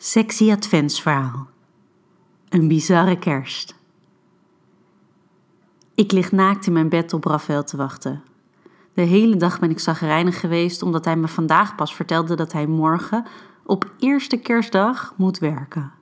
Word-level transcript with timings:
Sexy 0.00 0.50
adventsverhaal. 0.50 1.46
Een 2.48 2.68
bizarre 2.68 3.18
kerst. 3.18 3.74
Ik 5.94 6.12
lig 6.12 6.32
naakt 6.32 6.66
in 6.66 6.72
mijn 6.72 6.88
bed 6.88 7.12
op 7.12 7.24
Rafael 7.24 7.64
te 7.64 7.76
wachten. 7.76 8.22
De 8.94 9.02
hele 9.02 9.36
dag 9.36 9.58
ben 9.58 9.70
ik 9.70 9.78
zagrijnig 9.78 10.40
geweest 10.40 10.82
omdat 10.82 11.04
hij 11.04 11.16
me 11.16 11.28
vandaag 11.28 11.74
pas 11.74 11.94
vertelde 11.94 12.34
dat 12.34 12.52
hij 12.52 12.66
morgen, 12.66 13.26
op 13.64 13.92
eerste 13.98 14.36
kerstdag, 14.36 15.14
moet 15.16 15.38
werken. 15.38 15.92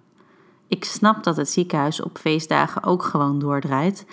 Ik 0.68 0.84
snap 0.84 1.24
dat 1.24 1.36
het 1.36 1.50
ziekenhuis 1.50 2.02
op 2.02 2.18
feestdagen 2.18 2.82
ook 2.82 3.02
gewoon 3.02 3.38
doordraait, 3.38 4.06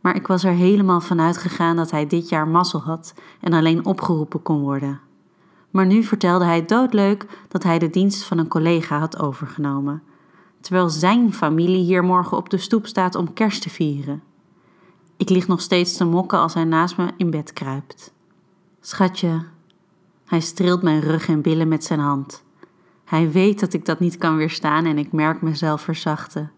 maar 0.00 0.16
ik 0.16 0.26
was 0.26 0.44
er 0.44 0.52
helemaal 0.52 1.00
van 1.00 1.20
uitgegaan 1.20 1.76
dat 1.76 1.90
hij 1.90 2.06
dit 2.06 2.28
jaar 2.28 2.48
mazzel 2.48 2.80
had 2.80 3.14
en 3.40 3.52
alleen 3.52 3.84
opgeroepen 3.84 4.42
kon 4.42 4.60
worden 4.60 5.00
maar 5.74 5.86
nu 5.86 6.02
vertelde 6.02 6.44
hij 6.44 6.64
doodleuk 6.64 7.26
dat 7.48 7.62
hij 7.62 7.78
de 7.78 7.90
dienst 7.90 8.24
van 8.24 8.38
een 8.38 8.48
collega 8.48 8.98
had 8.98 9.18
overgenomen, 9.18 10.02
terwijl 10.60 10.88
zijn 10.88 11.32
familie 11.32 11.84
hier 11.84 12.04
morgen 12.04 12.36
op 12.36 12.50
de 12.50 12.58
stoep 12.58 12.86
staat 12.86 13.14
om 13.14 13.32
kerst 13.32 13.62
te 13.62 13.70
vieren. 13.70 14.22
Ik 15.16 15.28
lig 15.28 15.46
nog 15.46 15.60
steeds 15.60 15.96
te 15.96 16.04
mokken 16.04 16.38
als 16.38 16.54
hij 16.54 16.64
naast 16.64 16.96
me 16.96 17.08
in 17.16 17.30
bed 17.30 17.52
kruipt. 17.52 18.12
Schatje, 18.80 19.44
hij 20.24 20.40
streelt 20.40 20.82
mijn 20.82 21.00
rug 21.00 21.28
en 21.28 21.40
billen 21.40 21.68
met 21.68 21.84
zijn 21.84 22.00
hand. 22.00 22.44
Hij 23.04 23.30
weet 23.30 23.60
dat 23.60 23.72
ik 23.72 23.84
dat 23.84 24.00
niet 24.00 24.18
kan 24.18 24.36
weerstaan 24.36 24.84
en 24.84 24.98
ik 24.98 25.12
merk 25.12 25.42
mezelf 25.42 25.80
verzachten. 25.80 26.52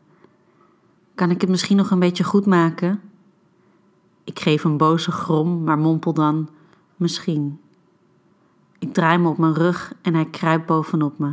Kan 1.15 1.30
ik 1.30 1.41
het 1.41 1.51
misschien 1.51 1.77
nog 1.77 1.91
een 1.91 1.98
beetje 1.98 2.24
goed 2.24 2.46
maken? 2.46 3.01
Ik 4.24 4.38
geef 4.41 4.65
een 4.65 4.77
boze 4.77 5.10
grom, 5.10 5.65
maar 5.65 5.79
mompel 5.79 6.12
dan: 6.12 6.48
misschien. 6.96 7.60
Ik 8.79 8.93
draai 8.93 9.19
me 9.19 9.29
op 9.29 9.39
mijn 9.39 9.55
rug 9.55 9.93
en 10.03 10.15
hij 10.15 10.27
kruipt 10.27 10.66
bovenop 10.66 11.19
me. 11.19 11.33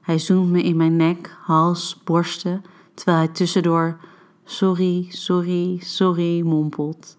Hij 0.00 0.18
zoent 0.18 0.50
me 0.50 0.62
in 0.62 0.76
mijn 0.76 0.96
nek, 0.96 1.36
hals, 1.40 2.00
borsten, 2.04 2.64
terwijl 2.94 3.18
hij 3.18 3.28
tussendoor 3.28 3.96
sorry, 4.44 5.06
sorry, 5.08 5.78
sorry 5.80 6.42
mompelt. 6.42 7.16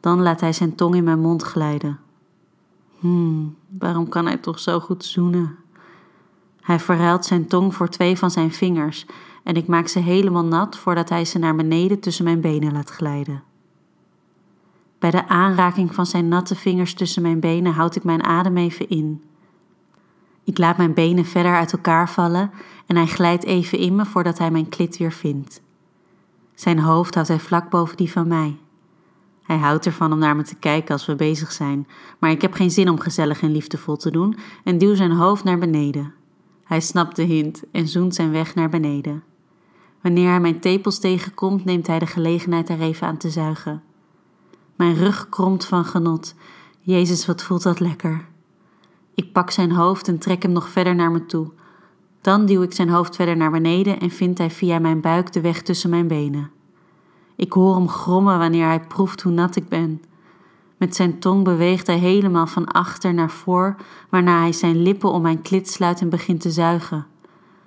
Dan 0.00 0.22
laat 0.22 0.40
hij 0.40 0.52
zijn 0.52 0.74
tong 0.74 0.94
in 0.94 1.04
mijn 1.04 1.20
mond 1.20 1.42
glijden. 1.42 1.98
Hmm, 2.98 3.56
waarom 3.78 4.08
kan 4.08 4.26
hij 4.26 4.36
toch 4.36 4.58
zo 4.58 4.80
goed 4.80 5.04
zoenen? 5.04 5.56
Hij 6.60 6.80
verruilt 6.80 7.24
zijn 7.24 7.46
tong 7.46 7.74
voor 7.74 7.88
twee 7.88 8.18
van 8.18 8.30
zijn 8.30 8.52
vingers 8.52 9.06
en 9.42 9.54
ik 9.54 9.66
maak 9.66 9.88
ze 9.88 9.98
helemaal 9.98 10.44
nat 10.44 10.76
voordat 10.76 11.08
hij 11.08 11.24
ze 11.24 11.38
naar 11.38 11.56
beneden 11.56 12.00
tussen 12.00 12.24
mijn 12.24 12.40
benen 12.40 12.72
laat 12.72 12.90
glijden. 12.90 13.42
Bij 15.06 15.20
de 15.20 15.28
aanraking 15.28 15.94
van 15.94 16.06
zijn 16.06 16.28
natte 16.28 16.54
vingers 16.54 16.94
tussen 16.94 17.22
mijn 17.22 17.40
benen 17.40 17.72
houd 17.72 17.96
ik 17.96 18.04
mijn 18.04 18.24
adem 18.24 18.56
even 18.56 18.88
in. 18.88 19.22
Ik 20.44 20.58
laat 20.58 20.76
mijn 20.76 20.94
benen 20.94 21.24
verder 21.24 21.54
uit 21.54 21.72
elkaar 21.72 22.10
vallen 22.10 22.50
en 22.86 22.96
hij 22.96 23.06
glijdt 23.06 23.44
even 23.44 23.78
in 23.78 23.96
me 23.96 24.04
voordat 24.04 24.38
hij 24.38 24.50
mijn 24.50 24.68
klit 24.68 24.96
weer 24.96 25.12
vindt. 25.12 25.62
Zijn 26.54 26.78
hoofd 26.78 27.14
houdt 27.14 27.28
hij 27.28 27.38
vlak 27.38 27.70
boven 27.70 27.96
die 27.96 28.12
van 28.12 28.28
mij. 28.28 28.56
Hij 29.42 29.56
houdt 29.56 29.86
ervan 29.86 30.12
om 30.12 30.18
naar 30.18 30.36
me 30.36 30.42
te 30.42 30.56
kijken 30.56 30.92
als 30.92 31.06
we 31.06 31.14
bezig 31.14 31.52
zijn, 31.52 31.86
maar 32.18 32.30
ik 32.30 32.42
heb 32.42 32.52
geen 32.52 32.70
zin 32.70 32.88
om 32.88 33.00
gezellig 33.00 33.42
en 33.42 33.52
liefdevol 33.52 33.96
te 33.96 34.10
doen 34.10 34.36
en 34.64 34.78
duw 34.78 34.94
zijn 34.94 35.12
hoofd 35.12 35.44
naar 35.44 35.58
beneden. 35.58 36.14
Hij 36.64 36.80
snapt 36.80 37.16
de 37.16 37.22
hint 37.22 37.62
en 37.72 37.88
zoent 37.88 38.14
zijn 38.14 38.30
weg 38.30 38.54
naar 38.54 38.68
beneden. 38.68 39.22
Wanneer 40.00 40.28
hij 40.28 40.40
mijn 40.40 40.60
tepels 40.60 40.98
tegenkomt, 40.98 41.64
neemt 41.64 41.86
hij 41.86 41.98
de 41.98 42.06
gelegenheid 42.06 42.68
er 42.68 42.80
even 42.80 43.06
aan 43.06 43.16
te 43.16 43.30
zuigen. 43.30 43.82
Mijn 44.76 44.94
rug 44.94 45.28
kromt 45.28 45.64
van 45.64 45.84
genot. 45.84 46.34
Jezus, 46.80 47.26
wat 47.26 47.42
voelt 47.42 47.62
dat 47.62 47.80
lekker. 47.80 48.26
Ik 49.14 49.32
pak 49.32 49.50
zijn 49.50 49.72
hoofd 49.72 50.08
en 50.08 50.18
trek 50.18 50.42
hem 50.42 50.52
nog 50.52 50.68
verder 50.68 50.94
naar 50.94 51.10
me 51.10 51.26
toe. 51.26 51.52
Dan 52.20 52.46
duw 52.46 52.62
ik 52.62 52.72
zijn 52.72 52.88
hoofd 52.88 53.16
verder 53.16 53.36
naar 53.36 53.50
beneden 53.50 54.00
en 54.00 54.10
vindt 54.10 54.38
hij 54.38 54.50
via 54.50 54.78
mijn 54.78 55.00
buik 55.00 55.32
de 55.32 55.40
weg 55.40 55.62
tussen 55.62 55.90
mijn 55.90 56.08
benen. 56.08 56.50
Ik 57.36 57.52
hoor 57.52 57.74
hem 57.74 57.88
grommen 57.88 58.38
wanneer 58.38 58.66
hij 58.66 58.80
proeft 58.80 59.22
hoe 59.22 59.32
nat 59.32 59.56
ik 59.56 59.68
ben. 59.68 60.02
Met 60.76 60.96
zijn 60.96 61.18
tong 61.18 61.44
beweegt 61.44 61.86
hij 61.86 61.98
helemaal 61.98 62.46
van 62.46 62.66
achter 62.66 63.14
naar 63.14 63.30
voor, 63.30 63.76
waarna 64.10 64.40
hij 64.40 64.52
zijn 64.52 64.82
lippen 64.82 65.10
om 65.10 65.22
mijn 65.22 65.42
klit 65.42 65.68
sluit 65.68 66.00
en 66.00 66.08
begint 66.08 66.40
te 66.40 66.50
zuigen. 66.50 67.06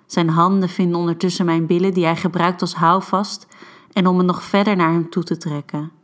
Zijn 0.05 0.29
handen 0.29 0.69
vinden 0.69 0.99
ondertussen 0.99 1.45
mijn 1.45 1.65
billen, 1.65 1.93
die 1.93 2.05
hij 2.05 2.15
gebruikt 2.15 2.61
als 2.61 2.75
houvast, 2.75 3.47
en 3.91 4.07
om 4.07 4.15
me 4.15 4.23
nog 4.23 4.43
verder 4.43 4.75
naar 4.75 4.91
hem 4.91 5.09
toe 5.09 5.23
te 5.23 5.37
trekken. 5.37 5.98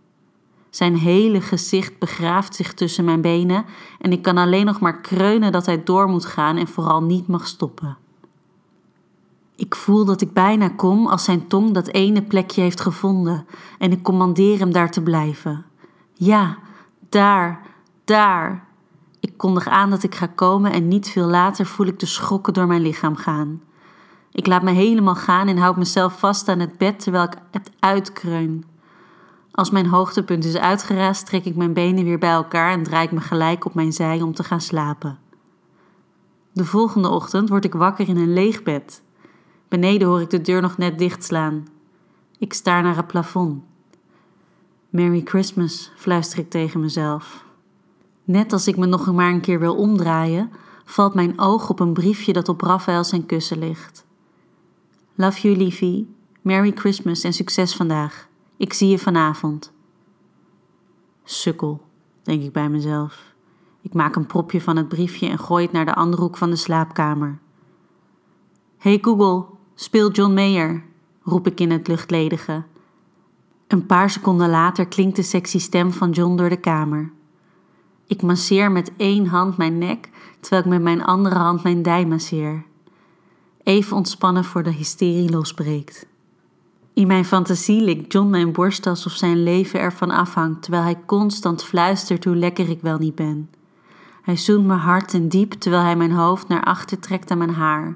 Zijn 0.76 0.96
hele 0.96 1.42
gezicht 1.42 2.00
begraaft 2.00 2.56
zich 2.56 2.74
tussen 2.74 3.06
mijn 3.06 3.22
benen 3.22 3.66
en 4.00 4.12
ik 4.12 4.22
kan 4.22 4.38
alleen 4.38 4.66
nog 4.66 4.80
maar 4.80 5.02
kreunen 5.02 5.52
dat 5.52 5.66
hij 5.66 5.84
door 5.84 6.10
moet 6.10 6.26
gaan 6.26 6.58
en 6.58 6.68
vooral 6.68 7.04
niet 7.04 7.28
mag 7.28 7.48
stoppen. 7.48 7.98
Ik 9.56 9.76
voel 9.76 10.06
dat 10.06 10.22
ik 10.22 10.34
bijna 10.34 10.70
kom 10.70 11.08
als 11.08 11.24
zijn 11.24 11.48
tong 11.48 11.74
dat 11.74 11.88
ene 11.88 12.22
plekje 12.22 12.62
heeft 12.62 12.82
gevonden 12.82 13.46
en 13.78 13.92
ik 13.92 14.04
commandeer 14.04 14.60
hem 14.60 14.72
daar 14.72 14.92
te 14.92 15.02
blijven. 15.02 15.66
Ja, 16.14 16.58
daar, 17.10 17.62
daar. 18.06 18.68
Ik 19.20 19.38
kondig 19.38 19.68
aan 19.68 19.90
dat 19.90 20.04
ik 20.04 20.16
ga 20.16 20.28
komen 20.28 20.72
en 20.72 20.88
niet 20.88 21.10
veel 21.10 21.28
later 21.28 21.66
voel 21.66 21.88
ik 21.88 22.00
de 22.00 22.06
schokken 22.06 22.54
door 22.54 22.68
mijn 22.68 22.82
lichaam 22.82 23.16
gaan. 23.16 23.62
Ik 24.32 24.48
laat 24.48 24.64
me 24.64 24.72
helemaal 24.72 25.16
gaan 25.16 25.48
en 25.48 25.58
houd 25.58 25.78
mezelf 25.78 26.20
vast 26.20 26.48
aan 26.48 26.60
het 26.60 26.78
bed 26.78 27.00
terwijl 27.00 27.24
ik 27.24 27.38
het 27.52 27.72
uitkreun. 27.80 28.75
Als 29.56 29.70
mijn 29.70 29.88
hoogtepunt 29.88 30.46
is 30.46 30.56
uitgeraasd, 30.56 31.26
trek 31.26 31.46
ik 31.46 31.56
mijn 31.56 31.74
benen 31.74 32.04
weer 32.04 32.18
bij 32.18 32.32
elkaar 32.32 32.72
en 32.72 32.84
draai 32.84 33.06
ik 33.06 33.12
me 33.12 33.22
gelijk 33.22 33.66
op 33.66 33.74
mijn 33.74 33.94
zij 33.94 34.22
om 34.22 34.34
te 34.34 34.44
gaan 34.44 34.62
slapen. 34.62 35.18
De 36.52 36.66
volgende 36.66 37.10
ochtend 37.10 37.50
word 37.50 37.66
ik 37.66 37.74
wakker 37.74 38.08
in 38.08 38.18
een 38.18 38.34
leeg 38.34 38.64
bed. 38.64 39.02
Beneden 39.68 40.08
hoor 40.08 40.22
ik 40.22 40.30
de 40.30 40.42
deur 40.42 40.62
nog 40.62 40.78
net 40.78 41.00
dichtslaan. 41.00 41.68
Ik 42.38 42.54
staar 42.54 42.84
naar 42.84 42.96
het 42.96 43.08
plafond. 43.08 43.64
Merry 44.90 45.22
Christmas, 45.26 45.92
fluister 45.96 46.40
ik 46.40 46.50
tegen 46.50 46.80
mezelf. 46.80 47.44
Net 48.24 48.54
als 48.54 48.68
ik 48.68 48.78
me 48.78 48.86
nog 48.86 49.14
maar 49.14 49.32
een 49.32 49.42
keer 49.42 49.60
wil 49.60 49.76
omdraaien, 49.76 50.52
valt 50.86 51.14
mijn 51.14 51.40
oog 51.40 51.70
op 51.70 51.80
een 51.80 51.94
briefje 51.94 52.34
dat 52.34 52.50
op 52.50 52.62
Raphaël 52.62 53.04
zijn 53.04 53.26
kussen 53.26 53.60
ligt. 53.60 54.06
Love 55.16 55.42
you, 55.42 55.58
liefie. 55.58 56.16
Merry 56.42 56.72
Christmas 56.76 57.24
en 57.24 57.34
succes 57.34 57.76
vandaag. 57.76 58.28
Ik 58.58 58.74
zie 58.74 58.90
je 58.90 59.00
vanavond. 59.00 59.74
Sukkel, 61.24 61.82
denk 62.24 62.44
ik 62.44 62.52
bij 62.52 62.70
mezelf. 62.70 63.34
Ik 63.82 63.94
maak 63.94 64.16
een 64.16 64.26
propje 64.26 64.62
van 64.62 64.78
het 64.78 64.88
briefje 64.88 65.28
en 65.28 65.40
gooi 65.40 65.64
het 65.64 65.74
naar 65.74 65.86
de 65.86 65.96
andere 65.96 66.22
hoek 66.22 66.38
van 66.38 66.50
de 66.50 66.56
slaapkamer. 66.56 67.40
Hey 68.78 69.00
Google, 69.02 69.46
speel 69.74 70.12
John 70.12 70.34
Mayer, 70.34 70.84
roep 71.24 71.48
ik 71.48 71.60
in 71.60 71.72
het 71.72 71.88
luchtledige. 71.88 72.64
Een 73.68 73.86
paar 73.86 74.10
seconden 74.10 74.50
later 74.50 74.88
klinkt 74.88 75.16
de 75.16 75.24
sexy 75.24 75.60
stem 75.60 75.92
van 75.92 76.12
John 76.12 76.36
door 76.36 76.50
de 76.50 76.60
kamer. 76.60 77.12
Ik 78.08 78.22
masseer 78.22 78.72
met 78.72 78.92
één 78.98 79.28
hand 79.28 79.58
mijn 79.58 79.78
nek, 79.78 80.10
terwijl 80.40 80.62
ik 80.62 80.70
met 80.70 80.82
mijn 80.82 81.04
andere 81.04 81.36
hand 81.36 81.64
mijn 81.64 81.82
dij 81.82 82.06
masseer. 82.06 82.66
Even 83.64 83.98
ontspannen 83.98 84.44
voor 84.44 84.64
de 84.64 84.72
hysterie 84.72 85.30
losbreekt. 85.30 86.08
In 86.96 87.08
mijn 87.08 87.26
fantasie 87.26 87.82
likt 87.82 88.14
John 88.14 88.30
mijn 88.30 88.52
borst 88.52 88.88
alsof 88.88 89.12
zijn 89.12 89.44
leven 89.44 89.80
ervan 89.80 90.12
afhangt, 90.12 90.62
terwijl 90.62 90.84
hij 90.84 91.00
constant 91.06 91.64
fluistert 91.64 92.24
hoe 92.24 92.36
lekker 92.36 92.70
ik 92.70 92.82
wel 92.82 92.98
niet 92.98 93.16
ben. 93.16 93.50
Hij 94.22 94.38
zoent 94.38 94.66
me 94.66 94.74
hard 94.74 95.14
en 95.14 95.28
diep 95.28 95.52
terwijl 95.52 95.84
hij 95.84 95.96
mijn 95.96 96.12
hoofd 96.12 96.48
naar 96.48 96.64
achter 96.64 97.00
trekt 97.00 97.32
aan 97.32 97.38
mijn 97.38 97.54
haar. 97.54 97.96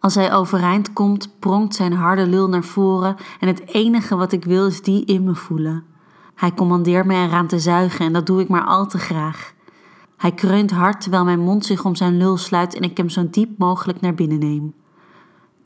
Als 0.00 0.14
hij 0.14 0.32
overeind 0.32 0.92
komt, 0.92 1.38
pronkt 1.38 1.74
zijn 1.74 1.92
harde 1.92 2.26
lul 2.26 2.48
naar 2.48 2.64
voren 2.64 3.16
en 3.40 3.48
het 3.48 3.68
enige 3.68 4.16
wat 4.16 4.32
ik 4.32 4.44
wil 4.44 4.66
is 4.66 4.82
die 4.82 5.04
in 5.04 5.24
me 5.24 5.34
voelen. 5.34 5.84
Hij 6.34 6.52
commandeert 6.54 7.06
me 7.06 7.14
eraan 7.14 7.46
te 7.46 7.58
zuigen 7.58 8.06
en 8.06 8.12
dat 8.12 8.26
doe 8.26 8.40
ik 8.40 8.48
maar 8.48 8.64
al 8.64 8.86
te 8.86 8.98
graag. 8.98 9.52
Hij 10.16 10.32
kreunt 10.32 10.70
hard 10.70 11.00
terwijl 11.00 11.24
mijn 11.24 11.40
mond 11.40 11.64
zich 11.64 11.84
om 11.84 11.94
zijn 11.94 12.16
lul 12.16 12.36
sluit 12.36 12.74
en 12.74 12.82
ik 12.82 12.96
hem 12.96 13.08
zo 13.08 13.26
diep 13.30 13.58
mogelijk 13.58 14.00
naar 14.00 14.14
binnen 14.14 14.38
neem. 14.38 14.74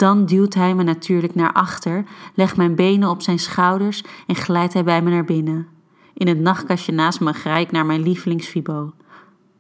Dan 0.00 0.26
duwt 0.26 0.54
hij 0.54 0.74
me 0.74 0.82
natuurlijk 0.82 1.34
naar 1.34 1.52
achter, 1.52 2.04
legt 2.34 2.56
mijn 2.56 2.74
benen 2.74 3.08
op 3.08 3.22
zijn 3.22 3.38
schouders 3.38 4.04
en 4.26 4.34
glijdt 4.34 4.72
hij 4.72 4.84
bij 4.84 5.02
me 5.02 5.10
naar 5.10 5.24
binnen. 5.24 5.68
In 6.14 6.28
het 6.28 6.38
nachtkastje 6.38 6.92
naast 6.92 7.20
me 7.20 7.32
graai 7.32 7.64
ik 7.64 7.70
naar 7.70 7.86
mijn 7.86 8.02
lievelingsfibo. 8.02 8.92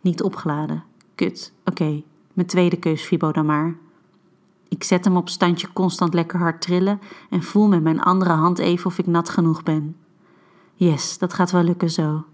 Niet 0.00 0.22
opgeladen. 0.22 0.84
Kut. 1.14 1.52
Oké, 1.64 2.02
mijn 2.32 2.46
tweede 2.46 2.76
keus 2.76 3.02
fibo 3.02 3.32
dan 3.32 3.46
maar. 3.46 3.76
Ik 4.68 4.84
zet 4.84 5.04
hem 5.04 5.16
op 5.16 5.28
standje 5.28 5.72
constant 5.72 6.14
lekker 6.14 6.38
hard 6.38 6.60
trillen 6.60 7.00
en 7.30 7.42
voel 7.42 7.68
met 7.68 7.82
mijn 7.82 8.00
andere 8.00 8.32
hand 8.32 8.58
even 8.58 8.86
of 8.86 8.98
ik 8.98 9.06
nat 9.06 9.28
genoeg 9.28 9.62
ben. 9.62 9.96
Yes, 10.74 11.18
dat 11.18 11.34
gaat 11.34 11.50
wel 11.50 11.62
lukken 11.62 11.90
zo. 11.90 12.24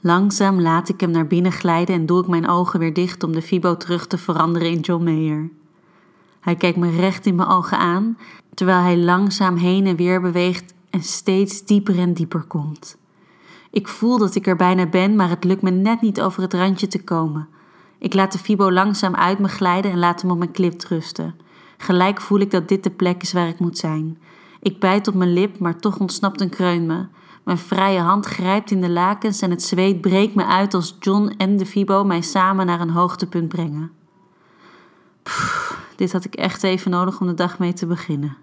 Langzaam 0.00 0.60
laat 0.60 0.88
ik 0.88 1.00
hem 1.00 1.10
naar 1.10 1.26
binnen 1.26 1.52
glijden 1.52 1.94
en 1.94 2.06
doe 2.06 2.20
ik 2.20 2.28
mijn 2.28 2.48
ogen 2.48 2.78
weer 2.78 2.94
dicht 2.94 3.22
om 3.22 3.32
de 3.32 3.42
fibo 3.42 3.76
terug 3.76 4.06
te 4.06 4.18
veranderen 4.18 4.70
in 4.70 4.80
John 4.80 5.04
Mayer. 5.04 5.50
Hij 6.46 6.56
kijkt 6.56 6.78
me 6.78 6.90
recht 6.90 7.26
in 7.26 7.34
mijn 7.34 7.48
ogen 7.48 7.78
aan, 7.78 8.18
terwijl 8.54 8.80
hij 8.80 8.98
langzaam 8.98 9.56
heen 9.56 9.86
en 9.86 9.96
weer 9.96 10.20
beweegt 10.20 10.74
en 10.90 11.02
steeds 11.02 11.64
dieper 11.64 11.98
en 11.98 12.12
dieper 12.12 12.42
komt. 12.42 12.96
Ik 13.70 13.88
voel 13.88 14.18
dat 14.18 14.34
ik 14.34 14.46
er 14.46 14.56
bijna 14.56 14.86
ben, 14.86 15.16
maar 15.16 15.28
het 15.28 15.44
lukt 15.44 15.62
me 15.62 15.70
net 15.70 16.00
niet 16.00 16.20
over 16.20 16.42
het 16.42 16.54
randje 16.54 16.86
te 16.86 17.04
komen. 17.04 17.48
Ik 17.98 18.14
laat 18.14 18.32
de 18.32 18.38
Fibo 18.38 18.72
langzaam 18.72 19.14
uit 19.14 19.38
me 19.38 19.48
glijden 19.48 19.90
en 19.90 19.98
laat 19.98 20.22
hem 20.22 20.30
op 20.30 20.38
mijn 20.38 20.50
klip 20.50 20.82
rusten. 20.88 21.34
Gelijk 21.76 22.20
voel 22.20 22.38
ik 22.38 22.50
dat 22.50 22.68
dit 22.68 22.84
de 22.84 22.90
plek 22.90 23.22
is 23.22 23.32
waar 23.32 23.48
ik 23.48 23.58
moet 23.58 23.78
zijn. 23.78 24.18
Ik 24.60 24.80
bijt 24.80 25.08
op 25.08 25.14
mijn 25.14 25.32
lip, 25.32 25.58
maar 25.58 25.78
toch 25.78 25.98
ontsnapt 25.98 26.40
een 26.40 26.48
kreun 26.48 26.86
me. 26.86 27.06
Mijn 27.44 27.58
vrije 27.58 28.00
hand 28.00 28.26
grijpt 28.26 28.70
in 28.70 28.80
de 28.80 28.90
lakens 28.90 29.40
en 29.40 29.50
het 29.50 29.62
zweet 29.62 30.00
breekt 30.00 30.34
me 30.34 30.44
uit 30.44 30.74
als 30.74 30.96
John 31.00 31.34
en 31.36 31.56
de 31.56 31.66
Fibo 31.66 32.04
mij 32.04 32.20
samen 32.20 32.66
naar 32.66 32.80
een 32.80 32.90
hoogtepunt 32.90 33.48
brengen. 33.48 33.95
Dit 35.96 36.12
had 36.12 36.24
ik 36.24 36.34
echt 36.34 36.62
even 36.62 36.90
nodig 36.90 37.20
om 37.20 37.26
de 37.26 37.34
dag 37.34 37.58
mee 37.58 37.72
te 37.72 37.86
beginnen. 37.86 38.36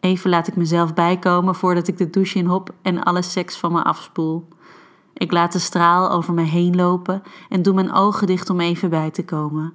Even 0.00 0.30
laat 0.30 0.48
ik 0.48 0.56
mezelf 0.56 0.94
bijkomen 0.94 1.54
voordat 1.54 1.88
ik 1.88 1.98
de 1.98 2.10
douche 2.10 2.38
in 2.38 2.46
hop 2.46 2.70
en 2.82 3.02
alle 3.02 3.22
seks 3.22 3.58
van 3.58 3.72
me 3.72 3.82
afspoel. 3.82 4.48
Ik 5.14 5.32
laat 5.32 5.52
de 5.52 5.58
straal 5.58 6.10
over 6.10 6.34
me 6.34 6.42
heen 6.42 6.76
lopen 6.76 7.22
en 7.48 7.62
doe 7.62 7.74
mijn 7.74 7.92
ogen 7.92 8.26
dicht 8.26 8.50
om 8.50 8.60
even 8.60 8.90
bij 8.90 9.10
te 9.10 9.24
komen. 9.24 9.72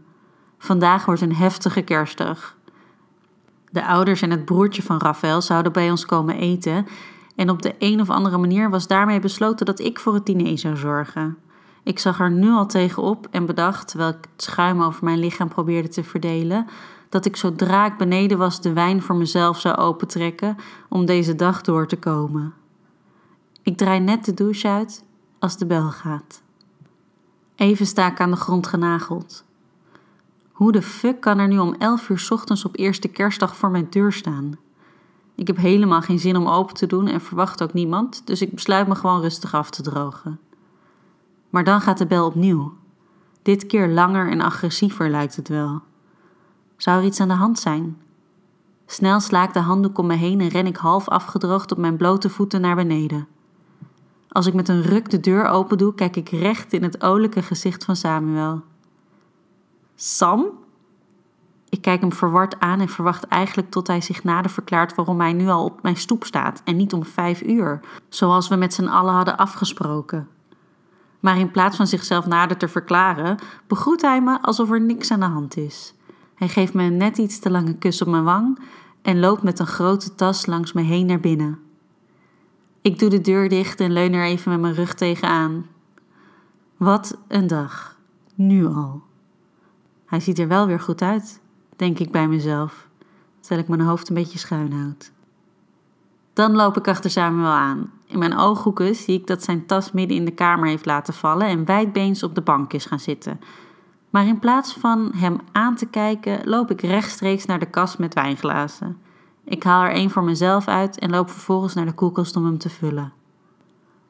Vandaag 0.58 1.06
wordt 1.06 1.22
een 1.22 1.36
heftige 1.36 1.82
kerstdag. 1.82 2.56
De 3.72 3.86
ouders 3.86 4.22
en 4.22 4.32
het 4.32 4.46
broertje 4.46 4.84
van 4.84 5.00
Rafael 5.00 5.42
zouden 5.42 5.72
bij 5.72 5.90
ons 5.90 6.06
komen 6.06 6.36
eten 6.36 6.88
en 7.36 7.50
op 7.50 7.62
de 7.62 7.76
een 7.80 8.02
of 8.02 8.10
andere 8.10 8.38
manier 8.38 8.70
was 8.70 8.88
daarmee 8.88 9.20
besloten 9.20 9.66
dat 9.66 9.80
ik 9.80 10.00
voor 10.00 10.14
het 10.14 10.26
diner 10.26 10.58
zou 10.58 10.78
zorgen. 10.78 11.38
Ik 11.88 12.00
zag 12.00 12.20
er 12.20 12.32
nu 12.32 12.52
al 12.52 12.66
tegenop 12.66 13.28
en 13.32 13.46
bedacht, 13.46 13.88
terwijl 13.88 14.10
ik 14.10 14.28
het 14.32 14.44
schuim 14.44 14.82
over 14.82 15.04
mijn 15.04 15.20
lichaam 15.20 15.48
probeerde 15.48 15.88
te 15.88 16.04
verdelen, 16.04 16.68
dat 17.10 17.26
ik 17.26 17.36
zodra 17.36 17.86
ik 17.86 17.98
beneden 17.98 18.38
was 18.38 18.62
de 18.62 18.74
wijn 18.74 19.02
voor 19.02 19.16
mezelf 19.16 19.60
zou 19.60 19.76
opentrekken 19.76 20.58
om 20.90 21.06
deze 21.06 21.36
dag 21.36 21.62
door 21.62 21.88
te 21.88 21.96
komen. 21.96 22.54
Ik 23.62 23.78
draai 23.78 24.00
net 24.00 24.26
de 24.26 24.34
douche 24.34 24.68
uit 24.68 25.04
als 25.40 25.58
de 25.58 25.66
bel 25.66 25.90
gaat. 25.90 26.42
Even 27.56 27.86
sta 27.86 28.12
ik 28.12 28.20
aan 28.20 28.32
de 28.32 28.38
grond 28.38 28.68
genageld. 28.68 29.44
Hoe 30.52 30.72
de 30.72 30.82
fuck 30.82 31.22
kan 31.22 31.40
er 31.40 31.48
nu 31.48 31.58
om 31.58 31.74
11 31.74 32.10
uur 32.10 32.28
ochtends 32.30 32.66
op 32.66 32.78
eerste 32.78 33.08
kerstdag 33.08 33.56
voor 33.56 33.72
mijn 33.72 33.88
deur 33.90 34.14
staan? 34.14 34.58
Ik 35.36 35.48
heb 35.48 35.58
helemaal 35.58 36.02
geen 36.02 36.20
zin 36.20 36.36
om 36.36 36.48
open 36.48 36.76
te 36.76 36.88
doen 36.88 37.08
en 37.08 37.22
verwacht 37.22 37.64
ook 37.64 37.74
niemand, 37.74 38.22
dus 38.26 38.42
ik 38.42 38.54
besluit 38.54 38.88
me 38.88 38.96
gewoon 38.96 39.22
rustig 39.22 39.54
af 39.54 39.70
te 39.70 39.82
drogen. 39.82 40.40
Maar 41.58 41.66
dan 41.66 41.82
gaat 41.82 41.98
de 41.98 42.06
bel 42.06 42.26
opnieuw. 42.26 42.74
Dit 43.42 43.66
keer 43.66 43.88
langer 43.88 44.30
en 44.30 44.42
agressiever 44.42 45.10
lijkt 45.10 45.36
het 45.36 45.48
wel. 45.48 45.82
Zou 46.76 47.00
er 47.00 47.06
iets 47.06 47.20
aan 47.20 47.28
de 47.28 47.34
hand 47.34 47.60
zijn? 47.60 48.02
Snel 48.86 49.20
sla 49.20 49.44
ik 49.44 49.54
de 49.54 49.60
handdoek 49.60 49.98
om 49.98 50.08
me 50.08 50.16
heen 50.16 50.42
en 50.42 50.48
ren 50.48 50.66
ik 50.68 50.76
half 50.76 51.08
afgedroogd 51.08 51.72
op 51.72 51.78
mijn 51.78 51.98
blote 51.98 52.30
voeten 52.30 52.62
naar 52.62 52.76
beneden. 52.76 53.28
Als 54.30 54.46
ik 54.46 54.54
met 54.54 54.70
een 54.70 54.82
ruk 54.82 55.10
de 55.10 55.20
deur 55.20 55.46
open 55.46 55.78
doe, 55.78 55.96
kijk 55.96 56.16
ik 56.16 56.30
recht 56.30 56.74
in 56.74 56.84
het 56.84 57.04
olijke 57.04 57.42
gezicht 57.42 57.86
van 57.86 57.96
Samuel. 57.96 58.62
Sam? 59.96 60.46
Ik 61.70 61.82
kijk 61.82 62.02
hem 62.02 62.14
verward 62.14 62.60
aan 62.60 62.80
en 62.80 62.90
verwacht 62.90 63.24
eigenlijk 63.24 63.70
tot 63.70 63.88
hij 63.88 64.02
zich 64.02 64.24
nader 64.24 64.52
verklaart 64.52 64.96
waarom 64.96 65.20
hij 65.20 65.34
nu 65.34 65.48
al 65.48 65.64
op 65.64 65.82
mijn 65.82 65.98
stoep 65.98 66.24
staat 66.24 66.62
en 66.64 66.76
niet 66.76 66.94
om 66.94 67.06
vijf 67.06 67.42
uur, 67.42 67.80
zoals 68.10 68.48
we 68.48 68.56
met 68.56 68.74
z'n 68.74 68.88
allen 68.88 69.14
hadden 69.14 69.38
afgesproken. 69.38 70.28
Maar 71.20 71.38
in 71.38 71.52
plaats 71.52 71.78
van 71.78 71.88
zichzelf 71.88 72.26
nader 72.26 72.58
te 72.58 72.68
verklaren, 72.68 73.38
begroet 73.68 74.02
hij 74.02 74.22
me 74.22 74.42
alsof 74.42 74.72
er 74.72 74.82
niks 74.82 75.12
aan 75.12 75.20
de 75.20 75.26
hand 75.26 75.58
is. 75.58 75.94
Hij 76.36 76.48
geeft 76.48 76.74
me 76.74 76.84
een 76.84 76.98
net 76.98 77.18
iets 77.18 77.40
te 77.40 77.50
lange 77.50 77.74
kus 77.74 78.02
op 78.02 78.08
mijn 78.08 78.24
wang 78.24 78.60
en 79.02 79.20
loopt 79.20 79.44
met 79.44 79.60
een 79.60 79.68
grote 79.68 80.16
tas 80.16 80.46
langs 80.46 80.74
me 80.74 80.82
heen 80.82 81.06
naar 81.06 81.20
binnen. 81.20 81.60
Ik 82.82 83.00
doe 83.00 83.10
de 83.10 83.22
deur 83.22 83.50
dicht 83.50 83.80
en 83.80 83.92
leun 83.92 84.14
er 84.14 84.26
even 84.26 84.52
met 84.52 84.62
mijn 84.62 84.74
rug 84.74 84.94
tegenaan. 84.94 85.66
Wat 86.78 87.18
een 87.28 87.48
dag. 87.48 87.98
Nu 88.36 88.66
al. 88.66 89.02
Hij 90.06 90.20
ziet 90.20 90.40
er 90.40 90.48
wel 90.48 90.68
weer 90.68 90.80
goed 90.80 91.02
uit, 91.02 91.42
denk 91.76 92.00
ik 92.00 92.12
bij 92.12 92.28
mezelf, 92.28 92.88
terwijl 93.40 93.62
ik 93.62 93.68
mijn 93.68 93.82
hoofd 93.82 94.10
een 94.10 94.16
beetje 94.16 94.40
schuin 94.40 94.72
houd. 94.72 95.12
Dan 96.34 96.56
loop 96.56 96.78
ik 96.78 96.88
achter 96.88 97.10
Samuel 97.10 97.52
aan. 97.52 97.92
In 98.08 98.20
mijn 98.20 98.38
ooghoeken 98.38 98.96
zie 98.96 99.20
ik 99.20 99.28
dat 99.28 99.44
zijn 99.44 99.66
tas 99.66 99.92
midden 99.92 100.18
in 100.18 100.26
de 100.26 100.32
kamer 100.32 100.68
heeft 100.68 100.86
laten 100.86 101.14
vallen 101.14 101.48
en 101.48 101.66
wijdbeens 101.66 102.24
op 102.24 102.36
de 102.36 102.42
bank 102.42 102.74
is 102.74 102.86
gaan 102.86 103.00
zitten. 103.00 103.40
Maar 104.10 104.26
in 104.26 104.40
plaats 104.40 104.74
van 104.74 105.12
hem 105.16 105.40
aan 105.52 105.76
te 105.76 105.86
kijken, 105.86 106.42
loop 106.44 106.72
ik 106.72 106.82
rechtstreeks 106.82 107.46
naar 107.46 107.60
de 107.60 107.70
kast 107.70 108.00
met 108.00 108.14
wijnglazen. 108.14 108.98
Ik 109.44 109.64
haal 109.64 109.84
er 109.84 109.92
één 109.92 110.10
voor 110.10 110.24
mezelf 110.24 110.68
uit 110.68 111.00
en 111.00 111.10
loop 111.10 111.30
vervolgens 111.30 111.74
naar 111.74 111.86
de 111.86 111.94
koelkast 111.94 112.36
om 112.36 112.46
hem 112.46 112.58
te 112.58 112.70
vullen. 112.70 113.14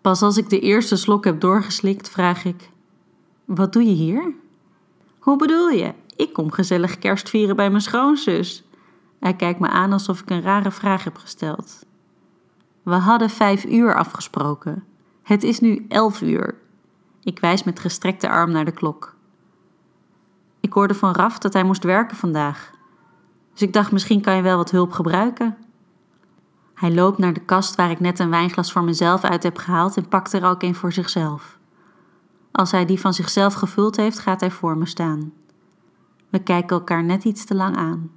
Pas 0.02 0.22
als 0.22 0.38
ik 0.38 0.50
de 0.50 0.60
eerste 0.60 0.96
slok 0.96 1.24
heb 1.26 1.42
doorgeslikt, 1.42 2.10
vraag 2.10 2.46
ik: 2.46 2.70
Wat 3.46 3.74
doe 3.74 3.84
je 3.84 3.94
hier? 3.94 4.34
Hoe 5.20 5.38
bedoel 5.38 5.70
je? 5.70 5.94
Ik 6.16 6.34
kom 6.34 6.52
gezellig 6.52 6.98
kerst 6.98 7.30
vieren 7.30 7.56
bij 7.56 7.70
mijn 7.70 7.82
schoonzus. 7.82 8.64
Hij 9.20 9.34
kijkt 9.34 9.60
me 9.60 9.68
aan 9.68 9.92
alsof 9.92 10.22
ik 10.22 10.30
een 10.30 10.42
rare 10.42 10.72
vraag 10.72 11.04
heb 11.04 11.18
gesteld. 11.18 11.86
We 12.88 12.96
hadden 12.96 13.30
vijf 13.30 13.66
uur 13.66 13.96
afgesproken. 13.96 14.84
Het 15.24 15.44
is 15.44 15.60
nu 15.60 15.86
elf 15.88 16.22
uur. 16.22 16.56
Ik 17.24 17.40
wijs 17.40 17.64
met 17.64 17.80
gestrekte 17.80 18.30
arm 18.30 18.52
naar 18.52 18.66
de 18.66 18.72
klok. 18.72 19.16
Ik 20.60 20.74
hoorde 20.74 20.94
van 20.94 21.14
Raf 21.14 21.38
dat 21.38 21.54
hij 21.54 21.64
moest 21.64 21.84
werken 21.84 22.18
vandaag. 22.18 22.72
Dus 23.52 23.62
ik 23.62 23.74
dacht, 23.74 23.92
misschien 23.92 24.22
kan 24.22 24.36
je 24.36 24.42
wel 24.42 24.58
wat 24.58 24.72
hulp 24.72 24.92
gebruiken. 24.92 25.58
Hij 26.74 26.94
loopt 26.94 27.18
naar 27.18 27.34
de 27.34 27.40
kast 27.46 27.76
waar 27.76 27.92
ik 27.92 28.00
net 28.00 28.20
een 28.20 28.30
wijnglas 28.30 28.72
voor 28.72 28.84
mezelf 28.84 29.24
uit 29.24 29.44
heb 29.44 29.58
gehaald 29.58 29.98
en 29.98 30.08
pakt 30.08 30.34
er 30.34 30.46
ook 30.46 30.64
een 30.64 30.76
voor 30.76 30.94
zichzelf. 30.94 31.58
Als 32.52 32.72
hij 32.72 32.86
die 32.86 33.00
van 33.00 33.14
zichzelf 33.14 33.54
gevuld 33.54 33.96
heeft, 33.96 34.20
gaat 34.20 34.40
hij 34.40 34.52
voor 34.52 34.78
me 34.78 34.86
staan. 34.86 35.34
We 36.30 36.40
kijken 36.40 36.78
elkaar 36.78 37.04
net 37.04 37.24
iets 37.24 37.46
te 37.46 37.56
lang 37.56 37.78
aan. 37.78 38.12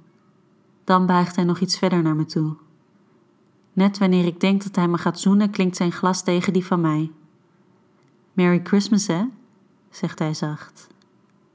Dan 0.83 1.05
buigt 1.05 1.35
hij 1.35 1.45
nog 1.45 1.59
iets 1.59 1.77
verder 1.77 2.01
naar 2.01 2.15
me 2.15 2.25
toe. 2.25 2.55
Net 3.73 3.97
wanneer 3.97 4.25
ik 4.25 4.39
denk 4.39 4.63
dat 4.63 4.75
hij 4.75 4.87
me 4.87 4.97
gaat 4.97 5.19
zoenen, 5.19 5.49
klinkt 5.49 5.75
zijn 5.75 5.91
glas 5.91 6.23
tegen 6.23 6.53
die 6.53 6.65
van 6.65 6.81
mij. 6.81 7.11
Merry 8.33 8.61
Christmas, 8.63 9.07
hè? 9.07 9.23
zegt 9.89 10.19
hij 10.19 10.33
zacht. 10.33 10.87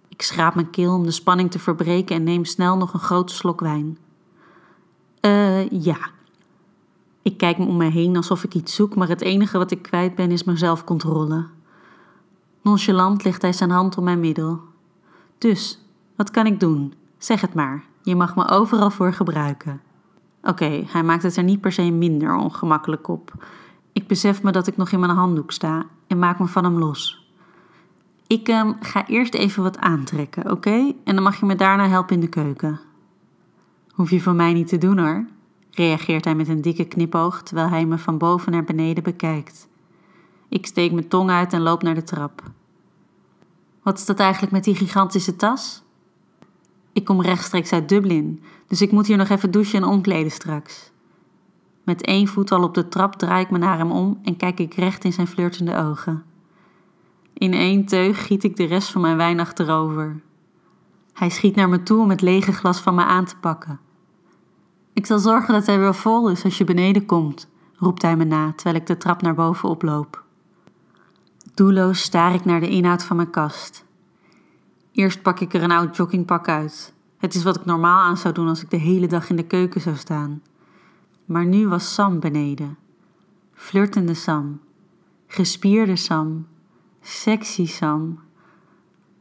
Ik 0.08 0.22
schraap 0.22 0.54
mijn 0.54 0.70
keel 0.70 0.94
om 0.94 1.02
de 1.02 1.10
spanning 1.10 1.50
te 1.50 1.58
verbreken 1.58 2.16
en 2.16 2.22
neem 2.22 2.44
snel 2.44 2.76
nog 2.76 2.92
een 2.92 3.00
grote 3.00 3.34
slok 3.34 3.60
wijn. 3.60 3.98
Eh, 5.20 5.70
ja. 5.70 6.10
Ik 7.22 7.36
kijk 7.36 7.58
om 7.58 7.76
me 7.76 7.90
heen 7.90 8.16
alsof 8.16 8.44
ik 8.44 8.54
iets 8.54 8.74
zoek, 8.74 8.94
maar 8.94 9.08
het 9.08 9.20
enige 9.20 9.58
wat 9.58 9.70
ik 9.70 9.82
kwijt 9.82 10.14
ben 10.14 10.30
is 10.30 10.44
mijn 10.44 10.58
zelfcontrole. 10.58 11.46
Nonchalant 12.62 13.24
legt 13.24 13.42
hij 13.42 13.52
zijn 13.52 13.70
hand 13.70 13.98
om 13.98 14.04
mijn 14.04 14.20
middel. 14.20 14.60
Dus, 15.38 15.80
wat 16.16 16.30
kan 16.30 16.46
ik 16.46 16.60
doen? 16.60 16.94
Zeg 17.18 17.40
het 17.40 17.54
maar. 17.54 17.84
Je 18.02 18.16
mag 18.16 18.36
me 18.36 18.48
overal 18.48 18.90
voor 18.90 19.12
gebruiken. 19.12 19.80
Oké, 20.46 20.84
hij 20.86 21.02
maakt 21.02 21.22
het 21.22 21.36
er 21.36 21.42
niet 21.42 21.60
per 21.60 21.72
se 21.72 21.90
minder 21.90 22.36
ongemakkelijk 22.36 23.08
op. 23.08 23.46
Ik 23.92 24.06
besef 24.06 24.42
me 24.42 24.50
dat 24.50 24.66
ik 24.66 24.76
nog 24.76 24.90
in 24.90 25.00
mijn 25.00 25.12
handdoek 25.12 25.52
sta 25.52 25.86
en 26.06 26.18
maak 26.18 26.38
me 26.38 26.46
van 26.46 26.64
hem 26.64 26.78
los. 26.78 27.30
Ik 28.26 28.48
um, 28.48 28.76
ga 28.80 29.06
eerst 29.06 29.34
even 29.34 29.62
wat 29.62 29.78
aantrekken, 29.78 30.50
oké? 30.50 30.92
En 31.04 31.14
dan 31.14 31.22
mag 31.22 31.40
je 31.40 31.46
me 31.46 31.54
daarna 31.54 31.88
helpen 31.88 32.14
in 32.14 32.20
de 32.20 32.28
keuken. 32.28 32.80
Hoef 33.92 34.10
je 34.10 34.22
van 34.22 34.36
mij 34.36 34.52
niet 34.52 34.68
te 34.68 34.78
doen 34.78 34.98
hoor, 34.98 35.26
reageert 35.70 36.24
hij 36.24 36.34
met 36.34 36.48
een 36.48 36.62
dikke 36.62 36.84
knipoog 36.84 37.42
terwijl 37.42 37.68
hij 37.68 37.86
me 37.86 37.98
van 37.98 38.18
boven 38.18 38.52
naar 38.52 38.64
beneden 38.64 39.02
bekijkt. 39.02 39.68
Ik 40.48 40.66
steek 40.66 40.92
mijn 40.92 41.08
tong 41.08 41.30
uit 41.30 41.52
en 41.52 41.60
loop 41.60 41.82
naar 41.82 41.94
de 41.94 42.02
trap. 42.02 42.42
Wat 43.82 43.98
is 43.98 44.06
dat 44.06 44.18
eigenlijk 44.18 44.52
met 44.52 44.64
die 44.64 44.74
gigantische 44.74 45.36
tas? 45.36 45.82
Ik 46.92 47.04
kom 47.04 47.22
rechtstreeks 47.22 47.72
uit 47.72 47.88
Dublin, 47.88 48.42
dus 48.66 48.80
ik 48.80 48.92
moet 48.92 49.06
hier 49.06 49.16
nog 49.16 49.28
even 49.28 49.50
douchen 49.50 49.82
en 49.82 49.88
omkleden 49.88 50.30
straks. 50.30 50.90
Met 51.84 52.02
één 52.02 52.28
voet 52.28 52.52
al 52.52 52.62
op 52.62 52.74
de 52.74 52.88
trap 52.88 53.14
draai 53.14 53.44
ik 53.44 53.50
me 53.50 53.58
naar 53.58 53.78
hem 53.78 53.90
om 53.90 54.18
en 54.22 54.36
kijk 54.36 54.60
ik 54.60 54.74
recht 54.74 55.04
in 55.04 55.12
zijn 55.12 55.26
flirtende 55.26 55.76
ogen. 55.76 56.24
In 57.32 57.52
één 57.52 57.84
teug 57.84 58.26
giet 58.26 58.44
ik 58.44 58.56
de 58.56 58.64
rest 58.64 58.90
van 58.90 59.00
mijn 59.00 59.16
wijn 59.16 59.40
achterover. 59.40 60.20
Hij 61.12 61.30
schiet 61.30 61.54
naar 61.54 61.68
me 61.68 61.82
toe 61.82 62.00
om 62.00 62.10
het 62.10 62.20
lege 62.20 62.52
glas 62.52 62.80
van 62.80 62.94
me 62.94 63.04
aan 63.04 63.24
te 63.24 63.36
pakken. 63.36 63.80
Ik 64.92 65.06
zal 65.06 65.18
zorgen 65.18 65.54
dat 65.54 65.66
hij 65.66 65.78
weer 65.78 65.94
vol 65.94 66.30
is 66.30 66.44
als 66.44 66.58
je 66.58 66.64
beneden 66.64 67.06
komt, 67.06 67.48
roept 67.76 68.02
hij 68.02 68.16
me 68.16 68.24
na 68.24 68.52
terwijl 68.52 68.76
ik 68.76 68.86
de 68.86 68.96
trap 68.96 69.22
naar 69.22 69.34
boven 69.34 69.68
oploop. 69.68 70.24
Doelloos 71.54 72.00
staar 72.00 72.34
ik 72.34 72.44
naar 72.44 72.60
de 72.60 72.68
inhoud 72.68 73.04
van 73.04 73.16
mijn 73.16 73.30
kast. 73.30 73.84
Eerst 74.92 75.22
pak 75.22 75.40
ik 75.40 75.54
er 75.54 75.62
een 75.62 75.70
oud 75.70 75.96
joggingpak 75.96 76.48
uit. 76.48 76.94
Het 77.16 77.34
is 77.34 77.42
wat 77.42 77.56
ik 77.56 77.64
normaal 77.64 78.00
aan 78.00 78.16
zou 78.16 78.34
doen 78.34 78.48
als 78.48 78.62
ik 78.62 78.70
de 78.70 78.76
hele 78.76 79.06
dag 79.06 79.30
in 79.30 79.36
de 79.36 79.46
keuken 79.46 79.80
zou 79.80 79.96
staan. 79.96 80.42
Maar 81.24 81.46
nu 81.46 81.68
was 81.68 81.94
Sam 81.94 82.20
beneden. 82.20 82.78
Flirtende 83.52 84.14
Sam. 84.14 84.60
Gespierde 85.26 85.96
Sam. 85.96 86.46
Sexy 87.00 87.66
Sam. 87.66 88.18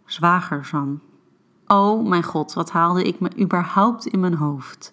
Zwager 0.05 0.65
Sam. 0.65 1.01
Oh 1.67 2.07
mijn 2.07 2.23
god, 2.23 2.53
wat 2.53 2.71
haalde 2.71 3.03
ik 3.03 3.19
me 3.19 3.29
überhaupt 3.39 4.05
in 4.05 4.19
mijn 4.19 4.35
hoofd? 4.35 4.91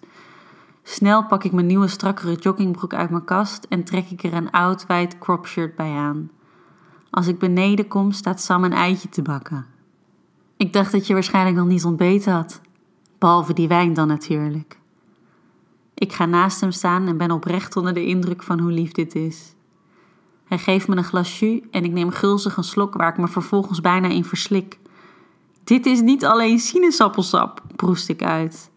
Snel 0.83 1.25
pak 1.25 1.43
ik 1.43 1.51
mijn 1.51 1.65
nieuwe 1.65 1.87
strakkere 1.87 2.35
joggingbroek 2.35 2.93
uit 2.93 3.09
mijn 3.09 3.23
kast 3.23 3.63
en 3.69 3.83
trek 3.83 4.09
ik 4.09 4.23
er 4.23 4.33
een 4.33 4.51
oud 4.51 4.85
wijd 4.85 5.17
cropshirt 5.17 5.75
bij 5.75 5.91
aan. 5.95 6.31
Als 7.09 7.27
ik 7.27 7.39
beneden 7.39 7.87
kom, 7.87 8.11
staat 8.11 8.41
Sam 8.41 8.63
een 8.63 8.73
eitje 8.73 9.09
te 9.09 9.21
bakken. 9.21 9.65
Ik 10.57 10.73
dacht 10.73 10.91
dat 10.91 11.07
je 11.07 11.13
waarschijnlijk 11.13 11.55
nog 11.55 11.67
niet 11.67 11.85
ontbeten 11.85 12.33
had. 12.33 12.61
Behalve 13.23 13.53
die 13.53 13.67
wijn 13.67 13.93
dan 13.93 14.07
natuurlijk. 14.07 14.79
Ik 15.93 16.13
ga 16.13 16.25
naast 16.25 16.61
hem 16.61 16.71
staan 16.71 17.07
en 17.07 17.17
ben 17.17 17.31
oprecht 17.31 17.75
onder 17.75 17.93
de 17.93 18.05
indruk 18.05 18.43
van 18.43 18.59
hoe 18.59 18.71
lief 18.71 18.91
dit 18.91 19.15
is. 19.15 19.55
Hij 20.43 20.57
geeft 20.57 20.87
me 20.87 20.95
een 20.95 21.03
glas 21.03 21.39
jus 21.39 21.59
en 21.71 21.83
ik 21.83 21.91
neem 21.91 22.09
gulzig 22.09 22.57
een 22.57 22.63
slok 22.63 22.93
waar 22.93 23.09
ik 23.09 23.17
me 23.17 23.27
vervolgens 23.27 23.81
bijna 23.81 24.07
in 24.07 24.25
verslik. 24.25 24.79
Dit 25.63 25.85
is 25.85 26.01
niet 26.01 26.25
alleen 26.25 26.59
sinaasappelsap, 26.59 27.61
proest 27.75 28.09
ik 28.09 28.23
uit. 28.23 28.71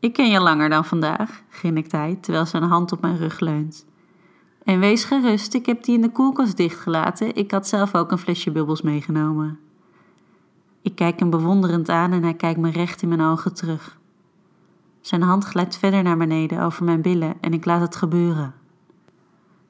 Ik 0.00 0.12
ken 0.12 0.30
je 0.30 0.40
langer 0.40 0.68
dan 0.68 0.84
vandaag, 0.84 1.42
grinnikt 1.48 1.92
hij 1.92 2.18
terwijl 2.20 2.46
zijn 2.46 2.62
hand 2.62 2.92
op 2.92 3.00
mijn 3.00 3.16
rug 3.16 3.40
leunt. 3.40 3.86
En 4.64 4.80
wees 4.80 5.04
gerust, 5.04 5.54
ik 5.54 5.66
heb 5.66 5.84
die 5.84 5.94
in 5.94 6.02
de 6.02 6.12
koelkast 6.12 6.56
dichtgelaten. 6.56 7.36
Ik 7.36 7.50
had 7.50 7.68
zelf 7.68 7.94
ook 7.94 8.10
een 8.10 8.18
flesje 8.18 8.50
bubbels 8.50 8.82
meegenomen. 8.82 9.58
Ik 10.82 10.94
kijk 10.94 11.18
hem 11.18 11.30
bewonderend 11.30 11.88
aan 11.88 12.12
en 12.12 12.22
hij 12.22 12.34
kijkt 12.34 12.60
me 12.60 12.70
recht 12.70 13.02
in 13.02 13.08
mijn 13.08 13.20
ogen 13.20 13.54
terug. 13.54 13.98
Zijn 15.00 15.22
hand 15.22 15.44
glijdt 15.44 15.76
verder 15.76 16.02
naar 16.02 16.16
beneden 16.16 16.62
over 16.62 16.84
mijn 16.84 17.02
billen 17.02 17.34
en 17.40 17.52
ik 17.52 17.64
laat 17.64 17.80
het 17.80 17.96
gebeuren. 17.96 18.54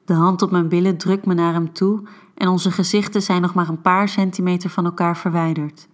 De 0.05 0.13
hand 0.13 0.41
op 0.41 0.51
mijn 0.51 0.67
billen 0.67 0.97
drukt 0.97 1.25
me 1.25 1.33
naar 1.33 1.53
hem 1.53 1.73
toe 1.73 2.03
en 2.35 2.47
onze 2.47 2.71
gezichten 2.71 3.21
zijn 3.21 3.41
nog 3.41 3.53
maar 3.53 3.69
een 3.69 3.81
paar 3.81 4.09
centimeter 4.09 4.69
van 4.69 4.85
elkaar 4.85 5.17
verwijderd. 5.17 5.87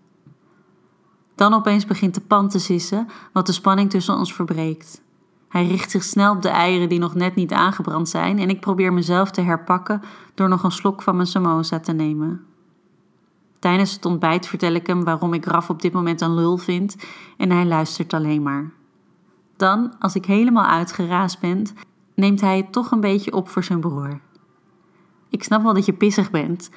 Dan 1.36 1.54
opeens 1.54 1.86
begint 1.86 2.14
de 2.14 2.22
pan 2.22 2.50
te 2.50 2.60
sissen, 2.60 3.08
wat 3.34 3.46
de 3.46 3.52
spanning 3.52 3.90
tussen 3.90 4.16
ons 4.16 4.34
verbreekt. 4.34 5.02
Hij 5.50 5.68
richt 5.68 5.92
zich 5.92 6.04
snel 6.04 6.36
op 6.36 6.42
de 6.42 6.50
eieren 6.50 6.90
die 6.90 7.00
nog 7.00 7.16
net 7.16 7.36
niet 7.36 7.54
aangebrand 7.54 8.10
zijn 8.10 8.40
en 8.40 8.50
ik 8.50 8.60
probeer 8.60 8.94
mezelf 8.94 9.32
te 9.32 9.42
herpakken 9.42 10.02
door 10.34 10.50
nog 10.50 10.64
een 10.64 10.72
slok 10.72 11.02
van 11.02 11.16
mijn 11.16 11.28
samosa 11.28 11.80
te 11.80 11.92
nemen. 11.92 12.46
Tijdens 13.60 13.94
het 13.94 14.06
ontbijt 14.06 14.48
vertel 14.48 14.74
ik 14.74 14.88
hem 14.88 15.04
waarom 15.04 15.34
ik 15.34 15.46
Raf 15.46 15.70
op 15.70 15.82
dit 15.82 15.94
moment 15.94 16.22
een 16.22 16.34
lul 16.34 16.58
vind 16.58 16.96
en 17.38 17.52
hij 17.52 17.66
luistert 17.66 18.14
alleen 18.14 18.42
maar. 18.42 18.72
Dan, 19.58 20.00
als 20.00 20.16
ik 20.16 20.26
helemaal 20.26 20.66
uitgeraasd 20.66 21.40
ben, 21.40 21.66
neemt 22.16 22.42
hij 22.42 22.58
het 22.58 22.72
toch 22.72 22.92
een 22.92 23.00
beetje 23.00 23.34
op 23.34 23.50
voor 23.50 23.64
zijn 23.64 23.80
broer. 23.80 24.20
Ik 25.30 25.44
snap 25.44 25.64
wel 25.64 25.74
dat 25.74 25.86
je 25.86 25.94
pissig 25.94 26.32
bent, 26.32 26.70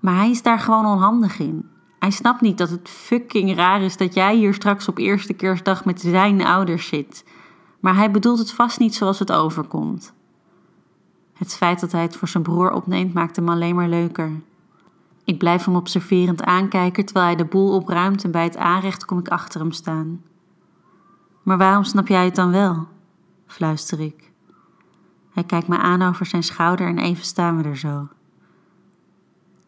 maar 0.00 0.16
hij 0.16 0.30
is 0.30 0.42
daar 0.42 0.58
gewoon 0.58 0.86
onhandig 0.86 1.38
in. 1.38 1.68
Hij 1.98 2.10
snapt 2.10 2.40
niet 2.40 2.58
dat 2.58 2.70
het 2.70 2.88
fucking 2.88 3.54
raar 3.56 3.82
is 3.82 3.96
dat 3.96 4.14
jij 4.14 4.36
hier 4.36 4.54
straks 4.54 4.88
op 4.88 4.98
eerste 4.98 5.32
kerstdag 5.32 5.84
met 5.84 6.00
zijn 6.00 6.44
ouders 6.44 6.86
zit. 6.88 7.24
Maar 7.80 7.94
hij 7.94 8.10
bedoelt 8.10 8.38
het 8.38 8.52
vast 8.52 8.78
niet 8.78 8.94
zoals 8.94 9.18
het 9.18 9.32
overkomt. 9.32 10.14
Het 11.32 11.56
feit 11.56 11.80
dat 11.80 11.92
hij 11.92 12.02
het 12.02 12.16
voor 12.16 12.28
zijn 12.28 12.42
broer 12.42 12.72
opneemt 12.72 13.14
maakt 13.14 13.36
hem 13.36 13.48
alleen 13.48 13.74
maar 13.74 13.88
leuker. 13.88 14.30
Ik 15.26 15.38
blijf 15.38 15.64
hem 15.64 15.76
observerend 15.76 16.42
aankijken 16.42 17.04
terwijl 17.04 17.26
hij 17.26 17.36
de 17.36 17.44
boel 17.44 17.74
opruimt 17.74 18.24
en 18.24 18.30
bij 18.30 18.44
het 18.44 18.56
aanrecht 18.56 19.04
kom 19.04 19.18
ik 19.18 19.28
achter 19.28 19.60
hem 19.60 19.72
staan. 19.72 20.22
Maar 21.42 21.58
waarom 21.58 21.84
snap 21.84 22.08
jij 22.08 22.24
het 22.24 22.34
dan 22.34 22.50
wel? 22.50 22.88
fluister 23.46 24.00
ik. 24.00 24.32
Hij 25.30 25.44
kijkt 25.44 25.68
me 25.68 25.78
aan 25.78 26.02
over 26.02 26.26
zijn 26.26 26.42
schouder 26.42 26.86
en 26.86 26.98
even 26.98 27.24
staan 27.24 27.56
we 27.56 27.68
er 27.68 27.76
zo. 27.76 28.08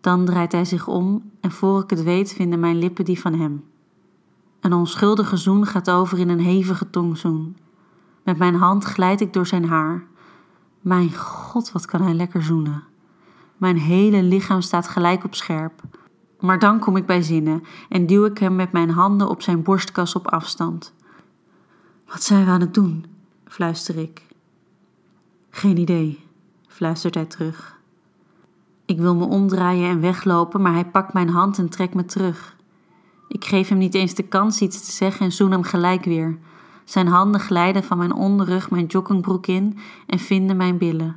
Dan 0.01 0.25
draait 0.25 0.53
hij 0.53 0.65
zich 0.65 0.87
om 0.87 1.31
en 1.41 1.51
voor 1.51 1.83
ik 1.83 1.91
het 1.91 2.03
weet 2.03 2.33
vinden 2.33 2.61
mijn 2.61 2.79
lippen 2.79 3.05
die 3.05 3.21
van 3.21 3.35
hem. 3.35 3.65
Een 4.61 4.73
onschuldige 4.73 5.37
zoen 5.37 5.67
gaat 5.67 5.91
over 5.91 6.19
in 6.19 6.29
een 6.29 6.41
hevige 6.41 6.91
tongzoen. 6.91 7.57
Met 8.23 8.39
mijn 8.39 8.55
hand 8.55 8.85
glijd 8.85 9.21
ik 9.21 9.33
door 9.33 9.47
zijn 9.47 9.65
haar. 9.65 10.07
Mijn 10.81 11.15
god, 11.15 11.73
wat 11.73 11.87
kan 11.87 12.03
hij 12.03 12.15
lekker 12.15 12.43
zoenen. 12.43 12.88
Mijn 13.59 13.79
hele 13.79 14.23
lichaam 14.23 14.61
staat 14.61 14.89
gelijk 14.89 15.25
op 15.25 15.35
scherp. 15.35 15.83
Maar 16.41 16.59
dan 16.59 16.79
kom 16.79 16.97
ik 16.97 17.07
bij 17.07 17.23
zinnen 17.23 17.63
en 17.89 18.07
duw 18.07 18.25
ik 18.25 18.39
hem 18.39 18.57
met 18.57 18.73
mijn 18.73 18.91
handen 18.91 19.29
op 19.29 19.43
zijn 19.43 19.63
borstkas 19.63 20.15
op 20.15 20.29
afstand. 20.29 20.95
Wat 22.07 22.23
zijn 22.23 22.45
we 22.45 22.51
aan 22.51 22.61
het 22.61 22.75
doen? 22.75 23.05
fluister 23.45 23.99
ik. 23.99 24.23
Geen 25.51 25.77
idee, 25.77 26.25
fluistert 26.67 27.15
hij 27.15 27.25
terug. 27.25 27.79
Ik 28.85 28.99
wil 28.99 29.15
me 29.15 29.25
omdraaien 29.25 29.91
en 29.91 30.01
weglopen, 30.01 30.63
maar 30.63 30.73
hij 30.73 30.87
pakt 30.87 31.13
mijn 31.13 31.29
hand 31.29 31.59
en 31.59 31.69
trekt 31.69 31.95
me 31.95 32.05
terug. 32.05 32.57
Ik 33.29 33.45
geef 33.45 33.69
hem 33.69 33.79
niet 33.79 33.95
eens 33.95 34.15
de 34.15 34.23
kans 34.23 34.61
iets 34.61 34.85
te 34.85 34.91
zeggen 34.91 35.27
en 35.27 35.33
zoen 35.33 35.51
hem 35.51 35.63
gelijk 35.63 36.05
weer. 36.05 36.39
Zijn 36.85 37.07
handen 37.07 37.41
glijden 37.41 37.85
van 37.85 37.99
mijn 37.99 38.13
onderrug 38.13 38.71
mijn 38.71 38.87
joggingbroek 38.87 39.47
in 39.47 39.79
en 40.07 40.19
vinden 40.19 40.57
mijn 40.57 40.79
billen. 40.79 41.17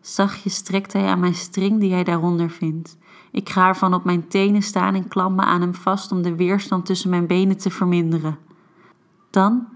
Zachtjes 0.00 0.54
strekt 0.54 0.92
hij 0.92 1.06
aan 1.06 1.20
mijn 1.20 1.34
string 1.34 1.80
die 1.80 1.92
hij 1.92 2.04
daaronder 2.04 2.50
vindt. 2.50 2.96
Ik 3.30 3.48
ga 3.48 3.68
ervan 3.68 3.94
op 3.94 4.04
mijn 4.04 4.28
tenen 4.28 4.62
staan 4.62 4.94
en 4.94 5.08
klamp 5.08 5.36
me 5.36 5.42
aan 5.42 5.60
hem 5.60 5.74
vast 5.74 6.12
om 6.12 6.22
de 6.22 6.34
weerstand 6.34 6.86
tussen 6.86 7.10
mijn 7.10 7.26
benen 7.26 7.56
te 7.56 7.70
verminderen. 7.70 8.38
Dan, 9.30 9.66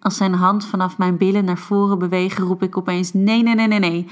als 0.00 0.16
zijn 0.16 0.34
hand 0.34 0.66
vanaf 0.66 0.98
mijn 0.98 1.16
billen 1.16 1.44
naar 1.44 1.58
voren 1.58 1.98
beweegt, 1.98 2.38
roep 2.38 2.62
ik 2.62 2.76
opeens: 2.76 3.12
Nee, 3.12 3.42
nee, 3.42 3.54
nee, 3.54 3.66
nee, 3.66 3.78
nee. 3.78 4.06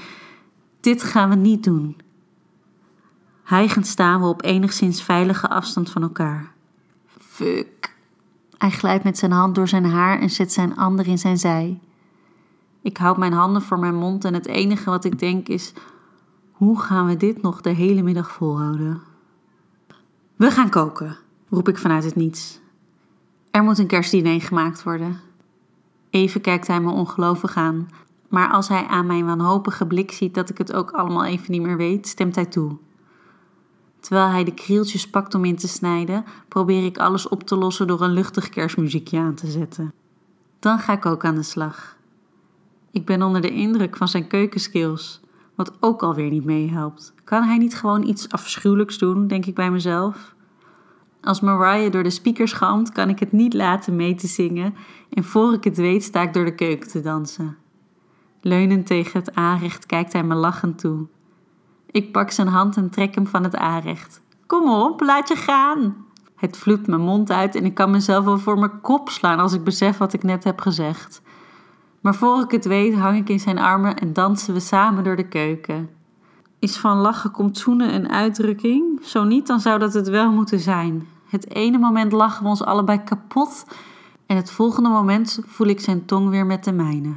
Dit 0.79 1.03
gaan 1.03 1.29
we 1.29 1.35
niet 1.35 1.63
doen. 1.63 1.97
Hijgend 3.43 3.87
staan 3.87 4.21
we 4.21 4.27
op 4.27 4.43
enigszins 4.43 5.03
veilige 5.03 5.49
afstand 5.49 5.89
van 5.89 6.01
elkaar. 6.01 6.51
Fuck. 7.17 7.95
Hij 8.57 8.71
glijdt 8.71 9.03
met 9.03 9.17
zijn 9.17 9.31
hand 9.31 9.55
door 9.55 9.67
zijn 9.67 9.85
haar 9.85 10.19
en 10.19 10.29
zet 10.29 10.53
zijn 10.53 10.77
ander 10.77 11.07
in 11.07 11.17
zijn 11.17 11.37
zij. 11.37 11.79
Ik 12.81 12.97
houd 12.97 13.17
mijn 13.17 13.33
handen 13.33 13.61
voor 13.61 13.79
mijn 13.79 13.95
mond 13.95 14.25
en 14.25 14.33
het 14.33 14.47
enige 14.47 14.89
wat 14.89 15.05
ik 15.05 15.19
denk 15.19 15.47
is: 15.47 15.73
hoe 16.51 16.79
gaan 16.79 17.05
we 17.05 17.17
dit 17.17 17.41
nog 17.41 17.61
de 17.61 17.69
hele 17.69 18.01
middag 18.01 18.31
volhouden? 18.31 19.01
We 20.35 20.51
gaan 20.51 20.69
koken, 20.69 21.17
roep 21.49 21.67
ik 21.67 21.77
vanuit 21.77 22.03
het 22.03 22.15
niets. 22.15 22.59
Er 23.51 23.63
moet 23.63 23.77
een 23.77 23.87
kerstdiner 23.87 24.41
gemaakt 24.41 24.83
worden. 24.83 25.19
Even 26.09 26.41
kijkt 26.41 26.67
hij 26.67 26.81
me 26.81 26.91
ongelovig 26.91 27.55
aan, 27.55 27.89
maar 28.29 28.49
als 28.51 28.67
hij 28.67 28.85
aan 28.85 29.05
mijn 29.05 29.25
wanhopige 29.25 29.87
blik 29.87 30.11
ziet 30.11 30.33
dat 30.33 30.49
ik 30.49 30.57
het 30.57 30.73
ook 30.73 30.91
allemaal 30.91 31.25
even 31.25 31.51
niet 31.51 31.61
meer 31.61 31.77
weet, 31.77 32.07
stemt 32.07 32.35
hij 32.35 32.45
toe. 32.45 32.77
Terwijl 33.99 34.27
hij 34.27 34.43
de 34.43 34.53
krieltjes 34.53 35.09
pakt 35.09 35.35
om 35.35 35.45
in 35.45 35.55
te 35.55 35.67
snijden, 35.67 36.25
probeer 36.47 36.85
ik 36.85 36.97
alles 36.97 37.27
op 37.27 37.43
te 37.43 37.55
lossen 37.55 37.87
door 37.87 38.01
een 38.01 38.13
luchtig 38.13 38.49
kerstmuziekje 38.49 39.19
aan 39.19 39.35
te 39.35 39.47
zetten. 39.47 39.93
Dan 40.59 40.79
ga 40.79 40.93
ik 40.93 41.05
ook 41.05 41.25
aan 41.25 41.35
de 41.35 41.43
slag. 41.43 41.97
Ik 42.91 43.05
ben 43.05 43.21
onder 43.21 43.41
de 43.41 43.51
indruk 43.51 43.97
van 43.97 44.07
zijn 44.07 44.27
keukenskills, 44.27 45.21
wat 45.55 45.71
ook 45.79 46.03
alweer 46.03 46.29
niet 46.29 46.45
meehelpt. 46.45 47.13
Kan 47.23 47.43
hij 47.43 47.57
niet 47.57 47.75
gewoon 47.75 48.07
iets 48.07 48.29
afschuwelijks 48.29 48.97
doen, 48.97 49.27
denk 49.27 49.45
ik 49.45 49.55
bij 49.55 49.71
mezelf? 49.71 50.35
Als 51.21 51.39
Mariah 51.39 51.91
door 51.91 52.03
de 52.03 52.09
speakers 52.09 52.53
galmt, 52.53 52.91
kan 52.91 53.09
ik 53.09 53.19
het 53.19 53.31
niet 53.31 53.53
laten 53.53 53.95
mee 53.95 54.15
te 54.15 54.27
zingen 54.27 54.75
en 55.09 55.23
voor 55.23 55.53
ik 55.53 55.63
het 55.63 55.77
weet 55.77 56.03
sta 56.03 56.21
ik 56.21 56.33
door 56.33 56.45
de 56.45 56.55
keuken 56.55 56.89
te 56.89 57.01
dansen. 57.01 57.57
Leunend 58.41 58.85
tegen 58.85 59.19
het 59.19 59.35
aanrecht 59.35 59.85
kijkt 59.85 60.13
hij 60.13 60.23
me 60.23 60.35
lachend 60.35 60.79
toe. 60.79 61.07
Ik 61.91 62.11
pak 62.11 62.31
zijn 62.31 62.47
hand 62.47 62.77
en 62.77 62.89
trek 62.89 63.15
hem 63.15 63.27
van 63.27 63.43
het 63.43 63.55
aanrecht. 63.55 64.21
Kom 64.45 64.69
op, 64.69 65.01
laat 65.01 65.27
je 65.27 65.35
gaan. 65.35 65.95
Het 66.35 66.57
vloept 66.57 66.87
mijn 66.87 67.01
mond 67.01 67.31
uit 67.31 67.55
en 67.55 67.65
ik 67.65 67.73
kan 67.73 67.91
mezelf 67.91 68.25
wel 68.25 68.37
voor 68.37 68.59
mijn 68.59 68.81
kop 68.81 69.09
slaan 69.09 69.39
als 69.39 69.53
ik 69.53 69.63
besef 69.63 69.97
wat 69.97 70.13
ik 70.13 70.23
net 70.23 70.43
heb 70.43 70.61
gezegd. 70.61 71.21
Maar 72.01 72.15
voor 72.15 72.43
ik 72.43 72.51
het 72.51 72.65
weet 72.65 72.93
hang 72.93 73.17
ik 73.17 73.29
in 73.29 73.39
zijn 73.39 73.57
armen 73.57 73.97
en 73.97 74.13
dansen 74.13 74.53
we 74.53 74.59
samen 74.59 75.03
door 75.03 75.15
de 75.15 75.27
keuken. 75.27 75.89
Is 76.59 76.77
van 76.77 76.97
lachen 76.97 77.31
komt 77.31 77.57
zoenen 77.57 77.93
een 77.93 78.09
uitdrukking? 78.09 78.99
Zo 79.01 79.23
niet, 79.23 79.47
dan 79.47 79.59
zou 79.59 79.79
dat 79.79 79.93
het 79.93 80.09
wel 80.09 80.31
moeten 80.31 80.59
zijn. 80.59 81.07
Het 81.27 81.49
ene 81.49 81.77
moment 81.77 82.11
lachen 82.11 82.43
we 82.43 82.49
ons 82.49 82.63
allebei 82.63 83.03
kapot 83.03 83.65
en 84.25 84.35
het 84.35 84.51
volgende 84.51 84.89
moment 84.89 85.39
voel 85.45 85.67
ik 85.67 85.79
zijn 85.79 86.05
tong 86.05 86.29
weer 86.29 86.45
met 86.45 86.63
de 86.63 86.71
mijne. 86.71 87.13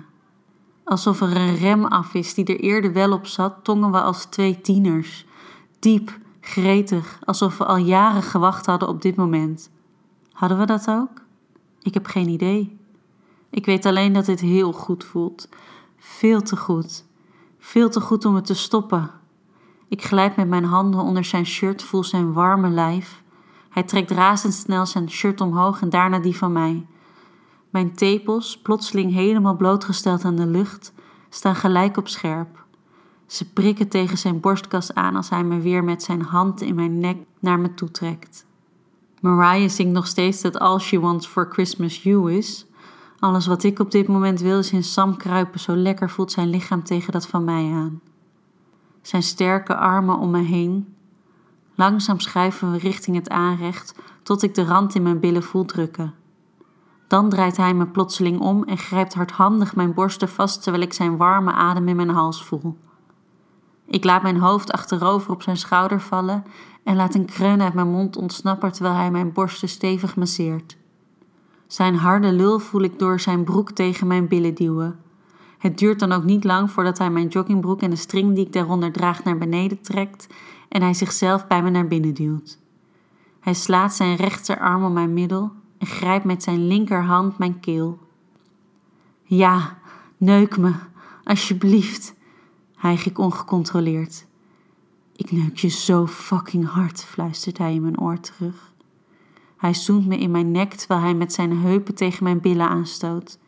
Alsof 0.84 1.20
er 1.20 1.36
een 1.36 1.56
rem 1.56 1.84
af 1.84 2.14
is 2.14 2.34
die 2.34 2.44
er 2.44 2.60
eerder 2.60 2.92
wel 2.92 3.12
op 3.12 3.26
zat, 3.26 3.54
tongen 3.62 3.90
we 3.90 4.00
als 4.00 4.24
twee 4.24 4.60
tieners. 4.60 5.26
Diep, 5.78 6.18
gretig, 6.40 7.18
alsof 7.24 7.58
we 7.58 7.64
al 7.64 7.76
jaren 7.76 8.22
gewacht 8.22 8.66
hadden 8.66 8.88
op 8.88 9.02
dit 9.02 9.16
moment. 9.16 9.70
Hadden 10.32 10.58
we 10.58 10.64
dat 10.64 10.88
ook? 10.88 11.22
Ik 11.82 11.94
heb 11.94 12.06
geen 12.06 12.28
idee. 12.28 12.80
Ik 13.52 13.66
weet 13.66 13.86
alleen 13.86 14.12
dat 14.12 14.24
dit 14.24 14.40
heel 14.40 14.72
goed 14.72 15.04
voelt. 15.04 15.48
Veel 15.96 16.42
te 16.42 16.56
goed. 16.56 17.04
Veel 17.58 17.90
te 17.90 18.00
goed 18.00 18.24
om 18.24 18.34
het 18.34 18.46
te 18.46 18.54
stoppen. 18.54 19.10
Ik 19.88 20.04
glijd 20.04 20.36
met 20.36 20.48
mijn 20.48 20.64
handen 20.64 21.00
onder 21.00 21.24
zijn 21.24 21.46
shirt, 21.46 21.82
voel 21.82 22.04
zijn 22.04 22.32
warme 22.32 22.68
lijf. 22.68 23.22
Hij 23.68 23.82
trekt 23.82 24.10
razendsnel 24.10 24.86
zijn 24.86 25.10
shirt 25.10 25.40
omhoog 25.40 25.80
en 25.80 25.90
daarna 25.90 26.18
die 26.18 26.36
van 26.36 26.52
mij. 26.52 26.86
Mijn 27.70 27.94
tepels, 27.94 28.58
plotseling 28.58 29.12
helemaal 29.12 29.56
blootgesteld 29.56 30.24
aan 30.24 30.36
de 30.36 30.46
lucht, 30.46 30.92
staan 31.28 31.56
gelijk 31.56 31.96
op 31.96 32.08
scherp. 32.08 32.64
Ze 33.26 33.52
prikken 33.52 33.88
tegen 33.88 34.18
zijn 34.18 34.40
borstkas 34.40 34.94
aan 34.94 35.16
als 35.16 35.30
hij 35.30 35.44
me 35.44 35.60
weer 35.60 35.84
met 35.84 36.02
zijn 36.02 36.22
hand 36.22 36.60
in 36.60 36.74
mijn 36.74 36.98
nek 36.98 37.16
naar 37.38 37.60
me 37.60 37.74
toe 37.74 37.90
trekt. 37.90 38.46
Mariah 39.20 39.68
zingt 39.68 39.92
nog 39.92 40.06
steeds 40.06 40.40
dat 40.40 40.58
All 40.58 40.78
She 40.78 41.00
Wants 41.00 41.26
for 41.26 41.48
Christmas 41.50 42.02
You 42.02 42.32
is. 42.32 42.66
Alles 43.22 43.46
wat 43.46 43.62
ik 43.62 43.78
op 43.78 43.90
dit 43.90 44.08
moment 44.08 44.40
wil 44.40 44.58
is 44.58 44.72
in 44.72 44.84
Sam 44.84 45.16
kruipen, 45.16 45.60
zo 45.60 45.74
lekker 45.76 46.10
voelt 46.10 46.32
zijn 46.32 46.50
lichaam 46.50 46.82
tegen 46.82 47.12
dat 47.12 47.26
van 47.26 47.44
mij 47.44 47.72
aan. 47.72 48.00
Zijn 49.02 49.22
sterke 49.22 49.76
armen 49.76 50.18
om 50.18 50.30
me 50.30 50.42
heen. 50.42 50.94
Langzaam 51.74 52.20
schuiven 52.20 52.72
we 52.72 52.78
richting 52.78 53.16
het 53.16 53.28
aanrecht 53.28 53.94
tot 54.22 54.42
ik 54.42 54.54
de 54.54 54.64
rand 54.64 54.94
in 54.94 55.02
mijn 55.02 55.20
billen 55.20 55.42
voel 55.42 55.64
drukken. 55.64 56.14
Dan 57.08 57.28
draait 57.28 57.56
hij 57.56 57.74
me 57.74 57.86
plotseling 57.86 58.40
om 58.40 58.64
en 58.64 58.78
grijpt 58.78 59.14
hardhandig 59.14 59.76
mijn 59.76 59.94
borsten 59.94 60.28
vast 60.28 60.62
terwijl 60.62 60.84
ik 60.84 60.92
zijn 60.92 61.16
warme 61.16 61.52
adem 61.52 61.88
in 61.88 61.96
mijn 61.96 62.10
hals 62.10 62.44
voel. 62.44 62.78
Ik 63.86 64.04
laat 64.04 64.22
mijn 64.22 64.38
hoofd 64.38 64.72
achterover 64.72 65.32
op 65.32 65.42
zijn 65.42 65.56
schouder 65.56 66.00
vallen 66.00 66.44
en 66.84 66.96
laat 66.96 67.14
een 67.14 67.26
kreun 67.26 67.62
uit 67.62 67.74
mijn 67.74 67.90
mond 67.90 68.16
ontsnappen 68.16 68.72
terwijl 68.72 68.94
hij 68.94 69.10
mijn 69.10 69.32
borsten 69.32 69.68
stevig 69.68 70.16
masseert. 70.16 70.80
Zijn 71.72 71.94
harde 71.94 72.32
lul 72.32 72.58
voel 72.58 72.80
ik 72.80 72.98
door 72.98 73.20
zijn 73.20 73.44
broek 73.44 73.70
tegen 73.70 74.06
mijn 74.06 74.28
billen 74.28 74.54
duwen. 74.54 75.00
Het 75.58 75.78
duurt 75.78 75.98
dan 75.98 76.12
ook 76.12 76.24
niet 76.24 76.44
lang 76.44 76.70
voordat 76.70 76.98
hij 76.98 77.10
mijn 77.10 77.28
joggingbroek 77.28 77.80
en 77.80 77.90
de 77.90 77.96
string 77.96 78.34
die 78.34 78.46
ik 78.46 78.52
daaronder 78.52 78.92
draag 78.92 79.24
naar 79.24 79.38
beneden 79.38 79.80
trekt 79.80 80.26
en 80.68 80.82
hij 80.82 80.94
zichzelf 80.94 81.46
bij 81.46 81.62
me 81.62 81.70
naar 81.70 81.86
binnen 81.86 82.14
duwt. 82.14 82.58
Hij 83.40 83.54
slaat 83.54 83.94
zijn 83.94 84.16
rechterarm 84.16 84.84
om 84.84 84.92
mijn 84.92 85.12
middel 85.12 85.52
en 85.78 85.86
grijpt 85.86 86.24
met 86.24 86.42
zijn 86.42 86.66
linkerhand 86.66 87.38
mijn 87.38 87.60
keel. 87.60 87.98
Ja, 89.22 89.78
neuk 90.16 90.58
me, 90.58 90.72
alsjeblieft, 91.24 92.14
hijg 92.76 93.06
ik 93.06 93.18
ongecontroleerd. 93.18 94.26
Ik 95.16 95.32
neuk 95.32 95.56
je 95.56 95.68
zo 95.68 96.06
fucking 96.06 96.68
hard, 96.68 97.04
fluistert 97.04 97.58
hij 97.58 97.74
in 97.74 97.82
mijn 97.82 98.00
oor 98.00 98.20
terug. 98.20 98.71
Hij 99.62 99.74
zoent 99.74 100.06
me 100.06 100.18
in 100.18 100.30
mijn 100.30 100.50
nek 100.50 100.74
terwijl 100.74 101.00
hij 101.00 101.14
met 101.14 101.32
zijn 101.32 101.58
heupen 101.58 101.94
tegen 101.94 102.24
mijn 102.24 102.40
billen 102.40 102.68
aanstoot. 102.68 103.38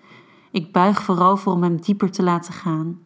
Ik 0.50 0.73
buig 0.73 1.02
voorover 1.02 1.52
om 1.52 1.62
hem 1.62 1.80
dieper 1.80 2.11
te 2.11 2.23
laten 2.23 2.52
gaan. 2.52 3.00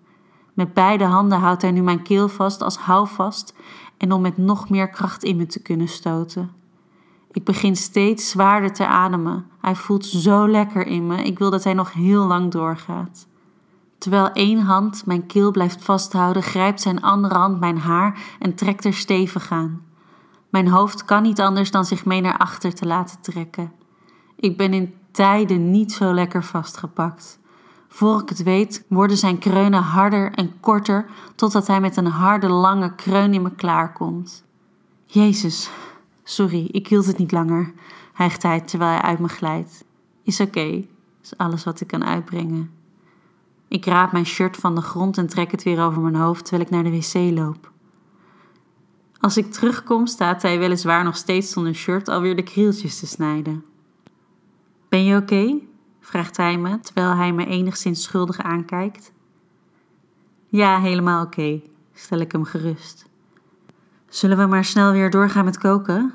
Met 0.54 0.74
beide 0.74 1.04
handen 1.04 1.38
houdt 1.38 1.62
hij 1.62 1.70
nu 1.70 1.82
mijn 1.82 2.02
keel 2.02 2.28
vast 2.28 2.62
als 2.62 2.76
houvast 2.76 3.54
en 3.96 4.12
om 4.12 4.20
met 4.20 4.36
nog 4.36 4.68
meer 4.68 4.88
kracht 4.88 5.24
in 5.24 5.36
me 5.36 5.46
te 5.46 5.62
kunnen 5.62 5.88
stoten. 5.88 6.50
Ik 7.32 7.44
begin 7.44 7.76
steeds 7.76 8.30
zwaarder 8.30 8.72
te 8.72 8.86
ademen. 8.86 9.46
Hij 9.60 9.74
voelt 9.74 10.06
zo 10.06 10.48
lekker 10.48 10.86
in 10.86 11.06
me. 11.06 11.22
Ik 11.22 11.38
wil 11.38 11.50
dat 11.50 11.64
hij 11.64 11.74
nog 11.74 11.92
heel 11.92 12.26
lang 12.26 12.50
doorgaat. 12.50 13.26
Terwijl 13.98 14.32
één 14.32 14.60
hand 14.60 15.06
mijn 15.06 15.26
keel 15.26 15.50
blijft 15.50 15.84
vasthouden, 15.84 16.42
grijpt 16.42 16.80
zijn 16.80 17.02
andere 17.02 17.34
hand 17.34 17.60
mijn 17.60 17.78
haar 17.78 18.18
en 18.38 18.54
trekt 18.54 18.84
er 18.84 18.94
stevig 18.94 19.50
aan. 19.50 19.87
Mijn 20.48 20.68
hoofd 20.68 21.04
kan 21.04 21.22
niet 21.22 21.40
anders 21.40 21.70
dan 21.70 21.84
zich 21.84 22.04
mee 22.04 22.20
naar 22.20 22.38
achter 22.38 22.74
te 22.74 22.86
laten 22.86 23.20
trekken. 23.20 23.72
Ik 24.36 24.56
ben 24.56 24.72
in 24.72 24.94
tijden 25.10 25.70
niet 25.70 25.92
zo 25.92 26.14
lekker 26.14 26.44
vastgepakt. 26.44 27.38
Voor 27.88 28.20
ik 28.20 28.28
het 28.28 28.42
weet, 28.42 28.84
worden 28.88 29.16
zijn 29.16 29.38
kreunen 29.38 29.82
harder 29.82 30.32
en 30.32 30.60
korter, 30.60 31.06
totdat 31.34 31.66
hij 31.66 31.80
met 31.80 31.96
een 31.96 32.06
harde, 32.06 32.48
lange 32.48 32.94
kreun 32.94 33.34
in 33.34 33.42
me 33.42 33.50
klaarkomt. 33.50 34.44
Jezus, 35.06 35.70
sorry, 36.24 36.68
ik 36.70 36.88
hield 36.88 37.06
het 37.06 37.18
niet 37.18 37.32
langer, 37.32 37.72
hijgt 38.12 38.42
hij 38.42 38.60
terwijl 38.60 38.90
hij 38.90 39.00
uit 39.00 39.18
me 39.18 39.28
glijdt. 39.28 39.84
Is 40.22 40.40
oké, 40.40 40.84
is 41.22 41.36
alles 41.36 41.64
wat 41.64 41.80
ik 41.80 41.86
kan 41.86 42.04
uitbrengen. 42.04 42.70
Ik 43.68 43.84
raap 43.84 44.12
mijn 44.12 44.26
shirt 44.26 44.56
van 44.56 44.74
de 44.74 44.80
grond 44.80 45.18
en 45.18 45.26
trek 45.26 45.50
het 45.50 45.62
weer 45.62 45.82
over 45.82 46.02
mijn 46.02 46.14
hoofd 46.14 46.44
terwijl 46.44 46.64
ik 46.64 46.70
naar 46.70 46.82
de 46.82 46.90
wc 46.90 47.38
loop. 47.38 47.70
Als 49.20 49.36
ik 49.36 49.52
terugkom, 49.52 50.06
staat 50.06 50.42
hij 50.42 50.58
weliswaar 50.58 51.04
nog 51.04 51.16
steeds 51.16 51.52
zonder 51.52 51.74
shirt 51.74 52.08
alweer 52.08 52.36
de 52.36 52.42
krieltjes 52.42 52.98
te 52.98 53.06
snijden. 53.06 53.64
Ben 54.88 55.04
je 55.04 55.16
oké? 55.16 55.54
vraagt 56.00 56.36
hij 56.36 56.58
me 56.58 56.80
terwijl 56.80 57.14
hij 57.14 57.32
me 57.32 57.46
enigszins 57.46 58.02
schuldig 58.02 58.38
aankijkt. 58.38 59.12
Ja, 60.46 60.80
helemaal 60.80 61.24
oké, 61.24 61.60
stel 61.92 62.18
ik 62.18 62.32
hem 62.32 62.44
gerust. 62.44 63.06
Zullen 64.08 64.38
we 64.38 64.46
maar 64.46 64.64
snel 64.64 64.92
weer 64.92 65.10
doorgaan 65.10 65.44
met 65.44 65.58
koken? 65.58 66.14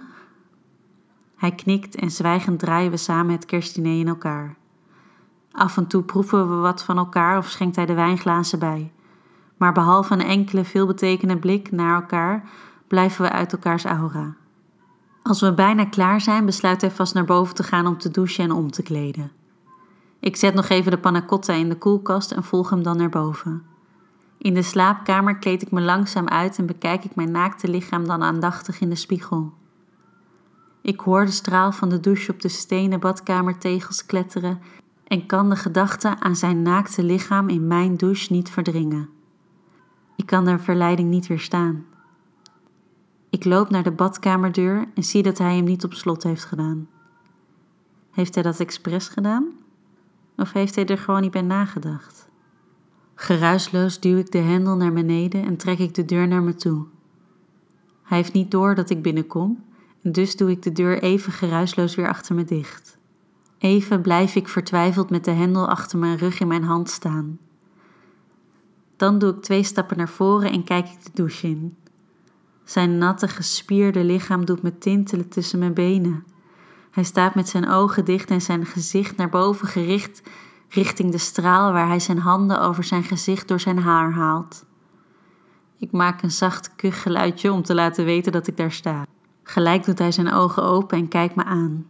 Hij 1.35 1.51
knikt 1.51 1.95
en 1.95 2.11
zwijgend 2.11 2.59
draaien 2.59 2.91
we 2.91 2.97
samen 2.97 3.31
het 3.31 3.45
kerstdiner 3.45 3.99
in 3.99 4.07
elkaar. 4.07 4.55
Af 5.51 5.77
en 5.77 5.87
toe 5.87 6.03
proeven 6.03 6.49
we 6.49 6.55
wat 6.55 6.83
van 6.83 6.97
elkaar 6.97 7.37
of 7.37 7.49
schenkt 7.49 7.75
hij 7.75 7.85
de 7.85 7.93
wijnglazen 7.93 8.59
bij. 8.59 8.91
Maar 9.57 9.73
behalve 9.73 10.13
een 10.13 10.21
enkele 10.21 10.63
veelbetekende 10.63 11.37
blik 11.37 11.71
naar 11.71 11.95
elkaar, 11.95 12.49
blijven 12.93 13.25
we 13.25 13.31
uit 13.31 13.51
elkaars 13.51 13.85
aura. 13.85 14.35
Als 15.23 15.41
we 15.41 15.53
bijna 15.53 15.85
klaar 15.85 16.21
zijn, 16.21 16.45
besluit 16.45 16.81
hij 16.81 16.91
vast 16.91 17.13
naar 17.13 17.25
boven 17.25 17.55
te 17.55 17.63
gaan 17.63 17.87
om 17.87 17.97
te 17.97 18.11
douchen 18.11 18.43
en 18.43 18.51
om 18.51 18.71
te 18.71 18.83
kleden. 18.83 19.31
Ik 20.19 20.35
zet 20.35 20.53
nog 20.53 20.69
even 20.69 20.91
de 20.91 20.97
panna 20.97 21.25
in 21.47 21.69
de 21.69 21.77
koelkast 21.77 22.31
en 22.31 22.43
volg 22.43 22.69
hem 22.69 22.83
dan 22.83 22.97
naar 22.97 23.09
boven. 23.09 23.63
In 24.37 24.53
de 24.53 24.61
slaapkamer 24.61 25.37
kleed 25.37 25.61
ik 25.61 25.71
me 25.71 25.81
langzaam 25.81 26.27
uit 26.27 26.57
en 26.57 26.65
bekijk 26.65 27.03
ik 27.03 27.15
mijn 27.15 27.31
naakte 27.31 27.67
lichaam 27.67 28.07
dan 28.07 28.23
aandachtig 28.23 28.79
in 28.79 28.89
de 28.89 28.95
spiegel. 28.95 29.53
Ik 30.81 30.99
hoor 30.99 31.25
de 31.25 31.31
straal 31.31 31.71
van 31.71 31.89
de 31.89 31.99
douche 31.99 32.31
op 32.31 32.41
de 32.41 32.49
stenen 32.49 32.99
badkamertegels 32.99 34.05
kletteren 34.05 34.61
en 35.07 35.25
kan 35.25 35.49
de 35.49 35.55
gedachte 35.55 36.19
aan 36.19 36.35
zijn 36.35 36.61
naakte 36.61 37.03
lichaam 37.03 37.49
in 37.49 37.67
mijn 37.67 37.97
douche 37.97 38.33
niet 38.33 38.49
verdringen. 38.49 39.09
Ik 40.15 40.25
kan 40.25 40.45
de 40.45 40.59
verleiding 40.59 41.09
niet 41.09 41.27
weerstaan. 41.27 41.85
Ik 43.33 43.45
loop 43.45 43.69
naar 43.69 43.83
de 43.83 43.91
badkamerdeur 43.91 44.87
en 44.93 45.03
zie 45.03 45.23
dat 45.23 45.37
hij 45.37 45.55
hem 45.55 45.63
niet 45.63 45.83
op 45.83 45.93
slot 45.93 46.23
heeft 46.23 46.45
gedaan. 46.45 46.87
Heeft 48.11 48.33
hij 48.33 48.43
dat 48.43 48.59
expres 48.59 49.07
gedaan? 49.07 49.51
Of 50.37 50.53
heeft 50.53 50.75
hij 50.75 50.85
er 50.85 50.97
gewoon 50.97 51.21
niet 51.21 51.31
bij 51.31 51.41
nagedacht? 51.41 52.29
Geruisloos 53.15 53.99
duw 53.99 54.17
ik 54.17 54.31
de 54.31 54.37
hendel 54.37 54.75
naar 54.75 54.93
beneden 54.93 55.45
en 55.45 55.57
trek 55.57 55.79
ik 55.79 55.93
de 55.93 56.05
deur 56.05 56.27
naar 56.27 56.43
me 56.43 56.55
toe. 56.55 56.85
Hij 58.03 58.17
heeft 58.17 58.33
niet 58.33 58.51
door 58.51 58.75
dat 58.75 58.89
ik 58.89 59.01
binnenkom, 59.01 59.63
en 60.01 60.11
dus 60.11 60.35
doe 60.35 60.51
ik 60.51 60.61
de 60.61 60.71
deur 60.71 61.01
even 61.01 61.31
geruisloos 61.31 61.95
weer 61.95 62.09
achter 62.09 62.35
me 62.35 62.43
dicht. 62.43 62.97
Even 63.57 64.01
blijf 64.01 64.35
ik 64.35 64.47
vertwijfeld 64.47 65.09
met 65.09 65.25
de 65.25 65.31
hendel 65.31 65.69
achter 65.69 65.99
mijn 65.99 66.17
rug 66.17 66.39
in 66.39 66.47
mijn 66.47 66.63
hand 66.63 66.89
staan. 66.89 67.39
Dan 68.95 69.19
doe 69.19 69.33
ik 69.33 69.41
twee 69.41 69.63
stappen 69.63 69.97
naar 69.97 70.09
voren 70.09 70.51
en 70.51 70.63
kijk 70.63 70.87
ik 70.87 71.03
de 71.03 71.11
douche 71.13 71.47
in. 71.47 71.77
Zijn 72.63 72.97
natte, 72.97 73.27
gespierde 73.27 74.03
lichaam 74.03 74.45
doet 74.45 74.61
me 74.61 74.77
tintelen 74.77 75.29
tussen 75.29 75.59
mijn 75.59 75.73
benen. 75.73 76.25
Hij 76.91 77.03
staat 77.03 77.35
met 77.35 77.49
zijn 77.49 77.69
ogen 77.69 78.05
dicht 78.05 78.29
en 78.29 78.41
zijn 78.41 78.65
gezicht 78.65 79.17
naar 79.17 79.29
boven 79.29 79.67
gericht 79.67 80.21
richting 80.69 81.11
de 81.11 81.17
straal 81.17 81.71
waar 81.71 81.87
hij 81.87 81.99
zijn 81.99 82.19
handen 82.19 82.61
over 82.61 82.83
zijn 82.83 83.03
gezicht 83.03 83.47
door 83.47 83.59
zijn 83.59 83.79
haar 83.79 84.11
haalt. 84.11 84.65
Ik 85.77 85.91
maak 85.91 86.21
een 86.21 86.31
zacht 86.31 86.75
kuchgeluidje 86.75 87.51
om 87.51 87.63
te 87.63 87.75
laten 87.75 88.05
weten 88.05 88.31
dat 88.31 88.47
ik 88.47 88.57
daar 88.57 88.71
sta. 88.71 89.05
Gelijk 89.43 89.85
doet 89.85 89.99
hij 89.99 90.11
zijn 90.11 90.33
ogen 90.33 90.63
open 90.63 90.97
en 90.97 91.07
kijkt 91.07 91.35
me 91.35 91.43
aan. 91.43 91.87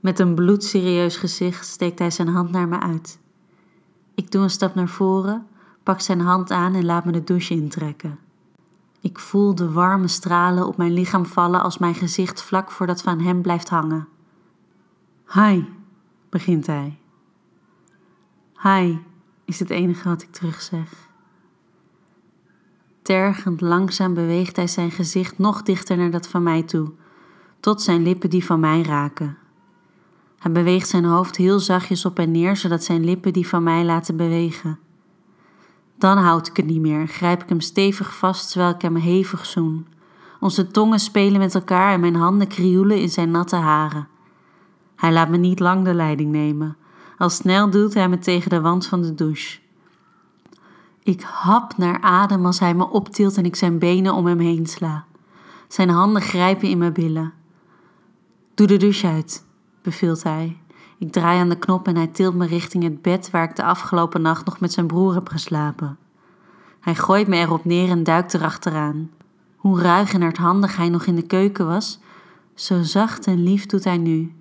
Met 0.00 0.18
een 0.18 0.34
bloedserieus 0.34 1.16
gezicht 1.16 1.66
steekt 1.66 1.98
hij 1.98 2.10
zijn 2.10 2.28
hand 2.28 2.50
naar 2.50 2.68
me 2.68 2.80
uit. 2.80 3.18
Ik 4.14 4.30
doe 4.30 4.42
een 4.42 4.50
stap 4.50 4.74
naar 4.74 4.88
voren, 4.88 5.46
pak 5.82 6.00
zijn 6.00 6.20
hand 6.20 6.50
aan 6.50 6.74
en 6.74 6.84
laat 6.84 7.04
me 7.04 7.12
de 7.12 7.24
douche 7.24 7.54
intrekken. 7.54 8.18
Ik 9.02 9.18
voel 9.18 9.54
de 9.54 9.72
warme 9.72 10.08
stralen 10.08 10.66
op 10.66 10.76
mijn 10.76 10.92
lichaam 10.92 11.26
vallen 11.26 11.62
als 11.62 11.78
mijn 11.78 11.94
gezicht 11.94 12.42
vlak 12.42 12.70
voor 12.70 12.86
dat 12.86 13.02
van 13.02 13.20
hem 13.20 13.42
blijft 13.42 13.68
hangen. 13.68 14.08
Hi, 15.32 15.64
begint 16.28 16.66
hij. 16.66 16.98
Hi, 18.62 18.98
is 19.44 19.58
het 19.58 19.70
enige 19.70 20.08
wat 20.08 20.22
ik 20.22 20.32
terugzeg. 20.32 21.08
Tergend 23.02 23.60
langzaam 23.60 24.14
beweegt 24.14 24.56
hij 24.56 24.66
zijn 24.66 24.90
gezicht 24.90 25.38
nog 25.38 25.62
dichter 25.62 25.96
naar 25.96 26.10
dat 26.10 26.28
van 26.28 26.42
mij 26.42 26.62
toe, 26.62 26.92
tot 27.60 27.82
zijn 27.82 28.02
lippen 28.02 28.30
die 28.30 28.44
van 28.44 28.60
mij 28.60 28.82
raken. 28.82 29.38
Hij 30.38 30.52
beweegt 30.52 30.88
zijn 30.88 31.04
hoofd 31.04 31.36
heel 31.36 31.58
zachtjes 31.58 32.04
op 32.04 32.18
en 32.18 32.30
neer, 32.30 32.56
zodat 32.56 32.84
zijn 32.84 33.04
lippen 33.04 33.32
die 33.32 33.48
van 33.48 33.62
mij 33.62 33.84
laten 33.84 34.16
bewegen. 34.16 34.78
Dan 36.02 36.18
houd 36.18 36.48
ik 36.48 36.56
het 36.56 36.66
niet 36.66 36.80
meer, 36.80 37.06
grijp 37.06 37.42
ik 37.42 37.48
hem 37.48 37.60
stevig 37.60 38.14
vast 38.16 38.50
terwijl 38.50 38.74
ik 38.74 38.82
hem 38.82 38.96
hevig 38.96 39.46
zoen. 39.46 39.86
Onze 40.40 40.66
tongen 40.66 40.98
spelen 40.98 41.38
met 41.38 41.54
elkaar 41.54 41.92
en 41.92 42.00
mijn 42.00 42.14
handen 42.14 42.46
krioelen 42.46 43.00
in 43.00 43.08
zijn 43.08 43.30
natte 43.30 43.56
haren. 43.56 44.08
Hij 44.96 45.12
laat 45.12 45.28
me 45.28 45.36
niet 45.36 45.60
lang 45.60 45.84
de 45.84 45.94
leiding 45.94 46.30
nemen. 46.30 46.76
Al 47.18 47.30
snel 47.30 47.70
duwt 47.70 47.94
hij 47.94 48.08
me 48.08 48.18
tegen 48.18 48.50
de 48.50 48.60
wand 48.60 48.86
van 48.86 49.02
de 49.02 49.14
douche. 49.14 49.58
Ik 51.02 51.22
hap 51.22 51.76
naar 51.76 52.00
adem 52.00 52.46
als 52.46 52.58
hij 52.58 52.74
me 52.74 52.88
optilt 52.88 53.36
en 53.36 53.44
ik 53.44 53.56
zijn 53.56 53.78
benen 53.78 54.14
om 54.14 54.26
hem 54.26 54.38
heen 54.38 54.66
sla. 54.66 55.04
Zijn 55.68 55.88
handen 55.88 56.22
grijpen 56.22 56.68
in 56.68 56.78
mijn 56.78 56.92
billen. 56.92 57.32
Doe 58.54 58.66
de 58.66 58.76
douche 58.76 59.06
uit, 59.06 59.44
beveelt 59.82 60.22
hij. 60.22 60.61
Ik 61.02 61.12
draai 61.12 61.38
aan 61.38 61.48
de 61.48 61.58
knop 61.58 61.88
en 61.88 61.96
hij 61.96 62.06
tilt 62.06 62.34
me 62.34 62.46
richting 62.46 62.82
het 62.82 63.02
bed 63.02 63.30
waar 63.30 63.44
ik 63.44 63.56
de 63.56 63.62
afgelopen 63.62 64.22
nacht 64.22 64.44
nog 64.44 64.60
met 64.60 64.72
zijn 64.72 64.86
broer 64.86 65.14
heb 65.14 65.28
geslapen. 65.28 65.98
Hij 66.80 66.94
gooit 66.94 67.28
me 67.28 67.36
erop 67.36 67.64
neer 67.64 67.90
en 67.90 68.02
duikt 68.02 68.34
erachteraan. 68.34 69.10
Hoe 69.56 69.80
ruig 69.80 70.12
en 70.12 70.22
hardhandig 70.22 70.76
hij 70.76 70.88
nog 70.88 71.04
in 71.04 71.14
de 71.14 71.22
keuken 71.22 71.66
was, 71.66 72.00
zo 72.54 72.82
zacht 72.82 73.26
en 73.26 73.42
lief 73.42 73.66
doet 73.66 73.84
hij 73.84 73.96
nu. 73.96 74.34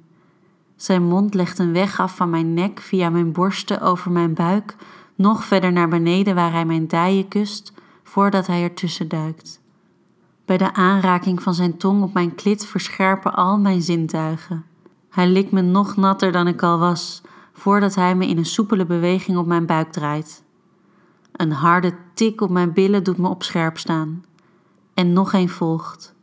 Zijn 0.76 1.04
mond 1.04 1.34
legt 1.34 1.60
een 1.60 1.74
weg 1.74 2.00
af 2.00 2.16
van 2.16 2.30
mijn 2.30 2.54
nek 2.54 2.80
via 2.80 3.10
mijn 3.10 3.32
borsten 3.32 3.82
over 3.82 4.12
mijn 4.12 4.34
buik, 4.34 4.76
nog 5.16 5.46
verder 5.46 5.72
naar 5.72 5.90
beneden 5.90 6.36
waar 6.36 6.52
hij 6.52 6.66
mijn 6.66 6.88
dijen 6.88 7.28
kust, 7.28 7.74
voordat 8.04 8.48
hij 8.48 8.64
ertussen 8.64 9.08
duikt. 9.08 9.62
Bij 10.46 10.58
de 10.58 10.74
aanraking 10.74 11.44
van 11.44 11.54
zijn 11.54 11.78
tong 11.78 12.04
op 12.04 12.14
mijn 12.14 12.36
klit 12.36 12.66
verscherpen 12.66 13.34
al 13.34 13.58
mijn 13.58 13.82
zintuigen. 13.82 14.71
Hij 15.12 15.28
likt 15.28 15.52
me 15.52 15.62
nog 15.62 15.96
natter 15.96 16.32
dan 16.32 16.48
ik 16.48 16.64
al 16.64 16.80
was, 16.80 17.22
voordat 17.54 17.96
hij 17.96 18.16
me 18.16 18.28
in 18.28 18.38
een 18.38 18.46
soepele 18.46 18.86
beweging 18.86 19.38
op 19.38 19.46
mijn 19.46 19.66
buik 19.66 19.92
draait. 19.92 20.44
Een 21.32 21.52
harde 21.52 21.94
tik 22.14 22.42
op 22.42 22.50
mijn 22.50 22.74
billen 22.74 23.04
doet 23.04 23.18
me 23.18 23.28
op 23.28 23.44
scherp 23.44 23.78
staan. 23.78 24.24
En 24.94 25.14
nog 25.14 25.34
een 25.34 25.50
volgt. 25.50 26.14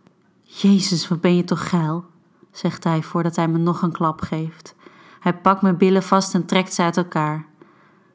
Jezus, 0.43 1.09
wat 1.09 1.21
ben 1.21 1.37
je 1.37 1.45
toch 1.45 1.69
geil, 1.69 2.05
zegt 2.51 2.85
hij 2.85 3.03
voordat 3.03 3.37
hij 3.37 3.49
me 3.49 3.59
nog 3.59 3.83
een 3.83 3.93
klap 3.93 4.21
geeft. 4.21 4.75
Hij 5.21 5.35
pakt 5.35 5.63
mijn 5.63 5.77
billen 5.77 6.03
vast 6.03 6.35
en 6.35 6.47
trekt 6.47 6.75
ze 6.75 6.83
uit 6.83 6.97
elkaar. 6.97 7.47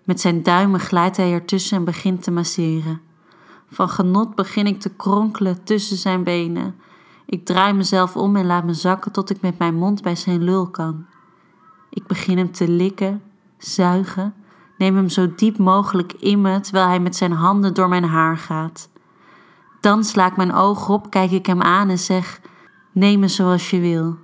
Met 0.03 0.21
zijn 0.21 0.43
duimen 0.43 0.79
glijdt 0.79 1.17
hij 1.17 1.31
ertussen 1.31 1.77
en 1.77 1.83
begint 1.83 2.23
te 2.23 2.31
masseren. 2.31 3.01
Van 3.69 3.89
genot 3.89 4.35
begin 4.35 4.67
ik 4.67 4.79
te 4.79 4.89
kronkelen 4.89 5.63
tussen 5.63 5.97
zijn 5.97 6.23
benen. 6.23 6.75
Ik 7.25 7.45
draai 7.45 7.73
mezelf 7.73 8.15
om 8.15 8.35
en 8.35 8.45
laat 8.45 8.63
me 8.63 8.73
zakken 8.73 9.11
tot 9.11 9.29
ik 9.29 9.41
met 9.41 9.57
mijn 9.57 9.75
mond 9.75 10.01
bij 10.01 10.15
zijn 10.15 10.43
lul 10.43 10.69
kan. 10.69 11.05
Ik 11.89 12.07
begin 12.07 12.37
hem 12.37 12.51
te 12.51 12.67
likken, 12.67 13.21
zuigen, 13.57 14.33
neem 14.77 14.95
hem 14.95 15.09
zo 15.09 15.35
diep 15.35 15.57
mogelijk 15.57 16.13
in 16.13 16.41
me 16.41 16.59
terwijl 16.59 16.87
hij 16.87 16.99
met 16.99 17.15
zijn 17.15 17.31
handen 17.31 17.73
door 17.73 17.89
mijn 17.89 18.03
haar 18.03 18.37
gaat. 18.37 18.89
Dan 19.81 20.03
sla 20.03 20.27
ik 20.27 20.37
mijn 20.37 20.53
ogen 20.53 20.93
op, 20.93 21.09
kijk 21.09 21.31
ik 21.31 21.45
hem 21.45 21.61
aan 21.61 21.89
en 21.89 21.99
zeg: 21.99 22.41
Neem 22.91 23.19
me 23.19 23.27
zoals 23.27 23.69
je 23.69 23.79
wil. 23.79 24.17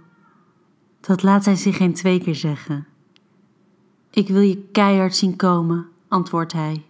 Dat 1.00 1.24
laat 1.24 1.46
hij 1.46 1.56
zich 1.56 1.78
geen 1.78 1.94
twee 1.94 2.20
keer 2.20 2.36
zeggen. 2.36 2.88
Ik 4.10 4.28
wil 4.28 4.42
je 4.42 4.70
keihard 4.72 5.16
zien 5.16 5.36
komen, 5.36 5.88
antwoordt 6.08 6.54
hij. 6.54 6.86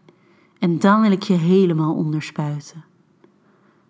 En 0.59 0.79
dan 0.79 1.01
wil 1.01 1.11
ik 1.11 1.23
je 1.23 1.33
helemaal 1.33 1.93
onderspuiten. 1.93 2.83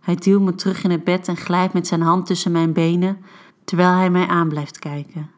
Hij 0.10 0.18
duwt 0.18 0.42
me 0.42 0.56
terug 0.56 0.84
in 0.84 0.92
het 0.92 1.04
bed 1.04 1.28
en 1.28 1.38
glijdt 1.38 1.74
met 1.74 1.88
zijn 1.88 2.02
hand 2.02 2.26
tussen 2.26 2.52
mijn 2.52 2.74
benen, 2.74 3.18
terwijl 3.64 3.90
hij 3.90 4.10
mij 4.10 4.28
aan 4.28 4.48
blijft 4.48 4.80
kijken. 4.80 5.30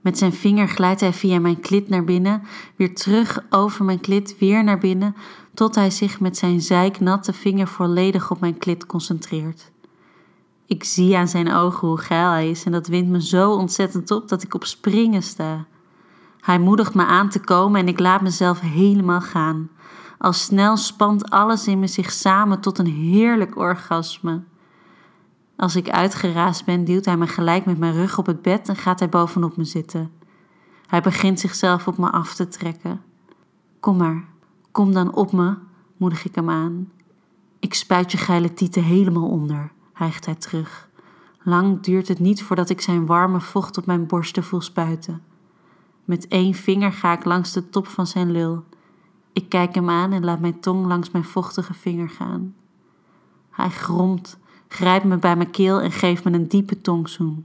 Met 0.00 0.18
zijn 0.18 0.32
vinger 0.32 0.68
glijdt 0.68 1.00
hij 1.00 1.12
via 1.12 1.40
mijn 1.40 1.60
klit 1.60 1.88
naar 1.88 2.04
binnen, 2.04 2.42
weer 2.76 2.94
terug 2.94 3.44
over 3.50 3.84
mijn 3.84 4.00
klit, 4.00 4.38
weer 4.38 4.64
naar 4.64 4.78
binnen, 4.78 5.16
tot 5.54 5.74
hij 5.74 5.90
zich 5.90 6.20
met 6.20 6.36
zijn 6.36 6.60
zijknatte 6.60 7.32
vinger 7.32 7.66
volledig 7.66 8.30
op 8.30 8.40
mijn 8.40 8.58
klit 8.58 8.86
concentreert. 8.86 9.70
Ik 10.66 10.84
zie 10.84 11.16
aan 11.16 11.28
zijn 11.28 11.52
ogen 11.52 11.88
hoe 11.88 11.98
geil 11.98 12.30
hij 12.30 12.50
is 12.50 12.64
en 12.64 12.72
dat 12.72 12.86
wint 12.86 13.08
me 13.08 13.22
zo 13.22 13.52
ontzettend 13.52 14.10
op 14.10 14.28
dat 14.28 14.42
ik 14.42 14.54
op 14.54 14.64
springen 14.64 15.22
sta. 15.22 15.66
Hij 16.40 16.58
moedigt 16.58 16.94
me 16.94 17.04
aan 17.04 17.28
te 17.28 17.40
komen 17.40 17.80
en 17.80 17.88
ik 17.88 17.98
laat 17.98 18.20
mezelf 18.20 18.60
helemaal 18.60 19.20
gaan. 19.20 19.68
Al 20.24 20.32
snel 20.32 20.76
spant 20.76 21.30
alles 21.30 21.66
in 21.66 21.78
me 21.78 21.86
zich 21.86 22.10
samen 22.10 22.60
tot 22.60 22.78
een 22.78 22.86
heerlijk 22.86 23.56
orgasme. 23.56 24.42
Als 25.56 25.76
ik 25.76 25.90
uitgeraasd 25.90 26.64
ben, 26.64 26.84
duwt 26.84 27.04
hij 27.04 27.16
me 27.16 27.26
gelijk 27.26 27.64
met 27.64 27.78
mijn 27.78 27.92
rug 27.92 28.18
op 28.18 28.26
het 28.26 28.42
bed 28.42 28.68
en 28.68 28.76
gaat 28.76 28.98
hij 28.98 29.08
bovenop 29.08 29.56
me 29.56 29.64
zitten. 29.64 30.12
Hij 30.86 31.00
begint 31.00 31.40
zichzelf 31.40 31.86
op 31.86 31.98
me 31.98 32.10
af 32.10 32.34
te 32.34 32.48
trekken. 32.48 33.02
Kom 33.80 33.96
maar, 33.96 34.24
kom 34.70 34.92
dan 34.92 35.14
op 35.14 35.32
me, 35.32 35.56
moedig 35.96 36.24
ik 36.24 36.34
hem 36.34 36.50
aan. 36.50 36.92
Ik 37.58 37.74
spuit 37.74 38.12
je 38.12 38.18
geile 38.18 38.54
tieten 38.54 38.82
helemaal 38.82 39.28
onder, 39.28 39.72
hijgt 39.92 40.26
hij 40.26 40.34
terug. 40.34 40.88
Lang 41.42 41.80
duurt 41.80 42.08
het 42.08 42.18
niet 42.18 42.42
voordat 42.42 42.70
ik 42.70 42.80
zijn 42.80 43.06
warme 43.06 43.40
vocht 43.40 43.78
op 43.78 43.86
mijn 43.86 44.06
borsten 44.06 44.44
voel 44.44 44.60
spuiten. 44.60 45.22
Met 46.04 46.28
één 46.28 46.54
vinger 46.54 46.92
ga 46.92 47.12
ik 47.12 47.24
langs 47.24 47.52
de 47.52 47.68
top 47.70 47.86
van 47.86 48.06
zijn 48.06 48.32
lul. 48.32 48.64
Ik 49.34 49.48
kijk 49.48 49.74
hem 49.74 49.90
aan 49.90 50.12
en 50.12 50.24
laat 50.24 50.40
mijn 50.40 50.60
tong 50.60 50.86
langs 50.86 51.10
mijn 51.10 51.24
vochtige 51.24 51.74
vinger 51.74 52.08
gaan. 52.08 52.54
Hij 53.50 53.70
gromt, 53.70 54.38
grijpt 54.68 55.04
me 55.04 55.16
bij 55.16 55.36
mijn 55.36 55.50
keel 55.50 55.80
en 55.80 55.92
geeft 55.92 56.24
me 56.24 56.32
een 56.32 56.48
diepe 56.48 56.80
tongzoen. 56.80 57.44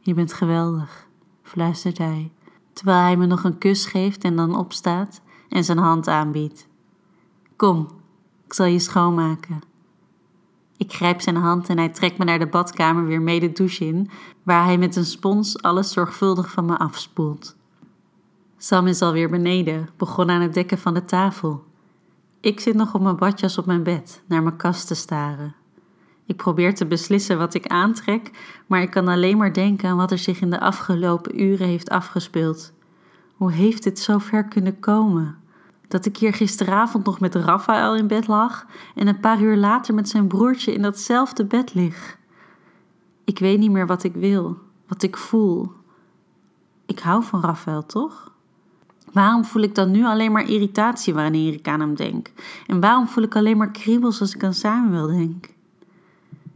Je 0.00 0.14
bent 0.14 0.32
geweldig, 0.32 1.06
fluistert 1.42 1.98
hij, 1.98 2.32
terwijl 2.72 3.02
hij 3.02 3.16
me 3.16 3.26
nog 3.26 3.44
een 3.44 3.58
kus 3.58 3.86
geeft 3.86 4.24
en 4.24 4.36
dan 4.36 4.56
opstaat 4.56 5.20
en 5.48 5.64
zijn 5.64 5.78
hand 5.78 6.08
aanbiedt. 6.08 6.68
Kom, 7.56 7.88
ik 8.44 8.52
zal 8.52 8.66
je 8.66 8.78
schoonmaken. 8.78 9.60
Ik 10.76 10.92
grijp 10.92 11.20
zijn 11.20 11.36
hand 11.36 11.68
en 11.68 11.78
hij 11.78 11.88
trekt 11.88 12.18
me 12.18 12.24
naar 12.24 12.38
de 12.38 12.46
badkamer 12.46 13.06
weer 13.06 13.22
mee 13.22 13.40
de 13.40 13.52
douche 13.52 13.86
in, 13.86 14.10
waar 14.42 14.64
hij 14.64 14.78
met 14.78 14.96
een 14.96 15.04
spons 15.04 15.62
alles 15.62 15.92
zorgvuldig 15.92 16.50
van 16.50 16.64
me 16.64 16.78
afspoelt. 16.78 17.56
Sam 18.58 18.86
is 18.86 19.02
alweer 19.02 19.30
beneden, 19.30 19.88
begon 19.96 20.30
aan 20.30 20.40
het 20.40 20.54
dekken 20.54 20.78
van 20.78 20.94
de 20.94 21.04
tafel. 21.04 21.64
Ik 22.40 22.60
zit 22.60 22.74
nog 22.74 22.94
op 22.94 23.00
mijn 23.00 23.16
badjas 23.16 23.58
op 23.58 23.66
mijn 23.66 23.82
bed, 23.82 24.22
naar 24.26 24.42
mijn 24.42 24.56
kast 24.56 24.86
te 24.86 24.94
staren. 24.94 25.54
Ik 26.26 26.36
probeer 26.36 26.74
te 26.74 26.86
beslissen 26.86 27.38
wat 27.38 27.54
ik 27.54 27.66
aantrek, 27.66 28.30
maar 28.66 28.82
ik 28.82 28.90
kan 28.90 29.08
alleen 29.08 29.36
maar 29.36 29.52
denken 29.52 29.88
aan 29.88 29.96
wat 29.96 30.10
er 30.10 30.18
zich 30.18 30.40
in 30.40 30.50
de 30.50 30.60
afgelopen 30.60 31.42
uren 31.42 31.66
heeft 31.66 31.90
afgespeeld. 31.90 32.72
Hoe 33.34 33.52
heeft 33.52 33.82
dit 33.82 33.98
zo 33.98 34.18
ver 34.18 34.44
kunnen 34.44 34.80
komen? 34.80 35.36
Dat 35.88 36.06
ik 36.06 36.16
hier 36.16 36.34
gisteravond 36.34 37.04
nog 37.04 37.20
met 37.20 37.34
Rafael 37.34 37.96
in 37.96 38.06
bed 38.06 38.26
lag 38.26 38.66
en 38.94 39.06
een 39.06 39.20
paar 39.20 39.40
uur 39.40 39.56
later 39.56 39.94
met 39.94 40.08
zijn 40.08 40.26
broertje 40.26 40.72
in 40.72 40.82
datzelfde 40.82 41.44
bed 41.44 41.74
lig. 41.74 42.18
Ik 43.24 43.38
weet 43.38 43.58
niet 43.58 43.70
meer 43.70 43.86
wat 43.86 44.04
ik 44.04 44.14
wil, 44.14 44.58
wat 44.86 45.02
ik 45.02 45.16
voel. 45.16 45.72
Ik 46.86 46.98
hou 46.98 47.22
van 47.22 47.40
Rafael, 47.40 47.86
toch? 47.86 48.25
Waarom 49.12 49.44
voel 49.44 49.62
ik 49.62 49.74
dan 49.74 49.90
nu 49.90 50.04
alleen 50.04 50.32
maar 50.32 50.48
irritatie 50.48 51.14
wanneer 51.14 51.52
ik 51.52 51.68
aan 51.68 51.80
hem 51.80 51.94
denk? 51.94 52.32
En 52.66 52.80
waarom 52.80 53.08
voel 53.08 53.24
ik 53.24 53.36
alleen 53.36 53.56
maar 53.56 53.70
kriebels 53.70 54.20
als 54.20 54.34
ik 54.34 54.44
aan 54.44 54.54
Samuel 54.54 55.06
denk? 55.06 55.54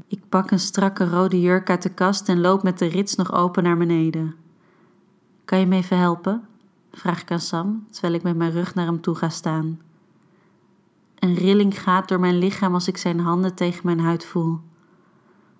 Ik 0.06 0.28
pak 0.28 0.50
een 0.50 0.60
strakke 0.60 1.08
rode 1.08 1.40
jurk 1.40 1.70
uit 1.70 1.82
de 1.82 1.94
kast 1.94 2.28
en 2.28 2.40
loop 2.40 2.62
met 2.62 2.78
de 2.78 2.86
rits 2.86 3.14
nog 3.14 3.32
open 3.32 3.62
naar 3.62 3.76
beneden. 3.76 4.34
Kan 5.44 5.58
je 5.58 5.66
me 5.66 5.76
even 5.76 5.98
helpen? 5.98 6.42
vraag 6.92 7.20
ik 7.22 7.30
aan 7.30 7.40
Sam, 7.40 7.86
terwijl 7.90 8.14
ik 8.14 8.22
met 8.22 8.36
mijn 8.36 8.52
rug 8.52 8.74
naar 8.74 8.86
hem 8.86 9.00
toe 9.00 9.14
ga 9.14 9.28
staan. 9.28 9.80
Een 11.18 11.34
rilling 11.34 11.82
gaat 11.82 12.08
door 12.08 12.20
mijn 12.20 12.38
lichaam 12.38 12.74
als 12.74 12.88
ik 12.88 12.96
zijn 12.96 13.20
handen 13.20 13.54
tegen 13.54 13.80
mijn 13.84 14.00
huid 14.00 14.24
voel. 14.24 14.58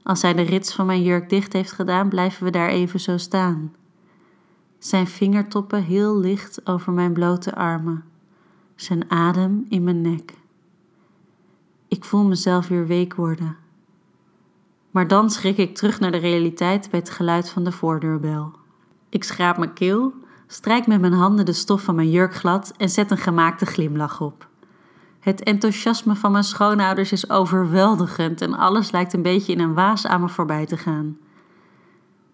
Als 0.03 0.23
hij 0.23 0.35
de 0.35 0.43
rits 0.43 0.75
van 0.75 0.87
mijn 0.87 1.03
jurk 1.03 1.29
dicht 1.29 1.53
heeft 1.53 1.73
gedaan, 1.73 2.09
blijven 2.09 2.45
we 2.45 2.51
daar 2.51 2.69
even 2.69 3.01
zo 3.01 3.17
staan 3.17 3.73
zijn 4.81 5.07
vingertoppen 5.07 5.83
heel 5.83 6.19
licht 6.19 6.67
over 6.67 6.93
mijn 6.93 7.13
blote 7.13 7.55
armen, 7.55 8.05
zijn 8.75 9.11
adem 9.11 9.67
in 9.69 9.85
mijn 9.85 10.01
nek. 10.01 10.35
Ik 11.89 12.05
voel 12.05 12.25
mezelf 12.25 12.69
weer 12.69 12.87
week 12.87 13.15
worden. 13.15 13.57
Maar 14.91 15.09
dan 15.09 15.31
schrik 15.31 15.57
ik 15.57 15.77
terug 15.77 16.01
naar 16.01 16.11
de 16.11 16.19
realiteit 16.19 16.91
bij 16.91 17.01
het 17.01 17.11
geluid 17.11 17.51
van 17.51 17.65
de 17.65 17.73
voordeurbel. 17.73 18.53
Ik 19.09 19.25
schraap 19.25 19.57
mijn 19.57 19.73
keel, 19.73 20.13
strijk 20.47 20.87
met 20.87 21.01
mijn 21.01 21.13
handen 21.13 21.45
de 21.45 21.53
stof 21.53 21.83
van 21.83 21.95
mijn 21.95 22.11
jurk 22.11 22.35
glad 22.35 22.73
en 22.77 22.89
zet 22.89 23.11
een 23.11 23.17
gemaakte 23.17 23.67
glimlach 23.67 24.21
op. 24.21 24.49
Het 25.21 25.43
enthousiasme 25.43 26.15
van 26.15 26.33
mijn 26.33 26.45
schoonouders 26.45 27.13
is 27.13 27.31
overweldigend 27.31 28.41
en 28.41 28.55
alles 28.55 28.91
lijkt 28.91 29.13
een 29.13 29.23
beetje 29.23 29.53
in 29.53 29.61
een 29.61 29.75
waas 29.75 30.07
aan 30.07 30.21
me 30.21 30.29
voorbij 30.29 30.67
te 30.67 30.77
gaan. 30.77 31.19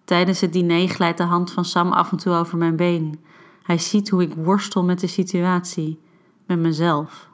Tijdens 0.07 0.41
het 0.41 0.53
diner 0.53 0.89
glijdt 0.89 1.17
de 1.17 1.23
hand 1.23 1.51
van 1.51 1.65
Sam 1.65 1.91
af 1.91 2.11
en 2.11 2.17
toe 2.17 2.33
over 2.33 2.57
mijn 2.57 2.75
been. 2.75 3.19
Hij 3.63 3.77
ziet 3.77 4.09
hoe 4.09 4.21
ik 4.21 4.33
worstel 4.33 4.83
met 4.83 4.99
de 4.99 5.07
situatie, 5.07 5.99
met 6.45 6.59
mezelf. 6.59 7.29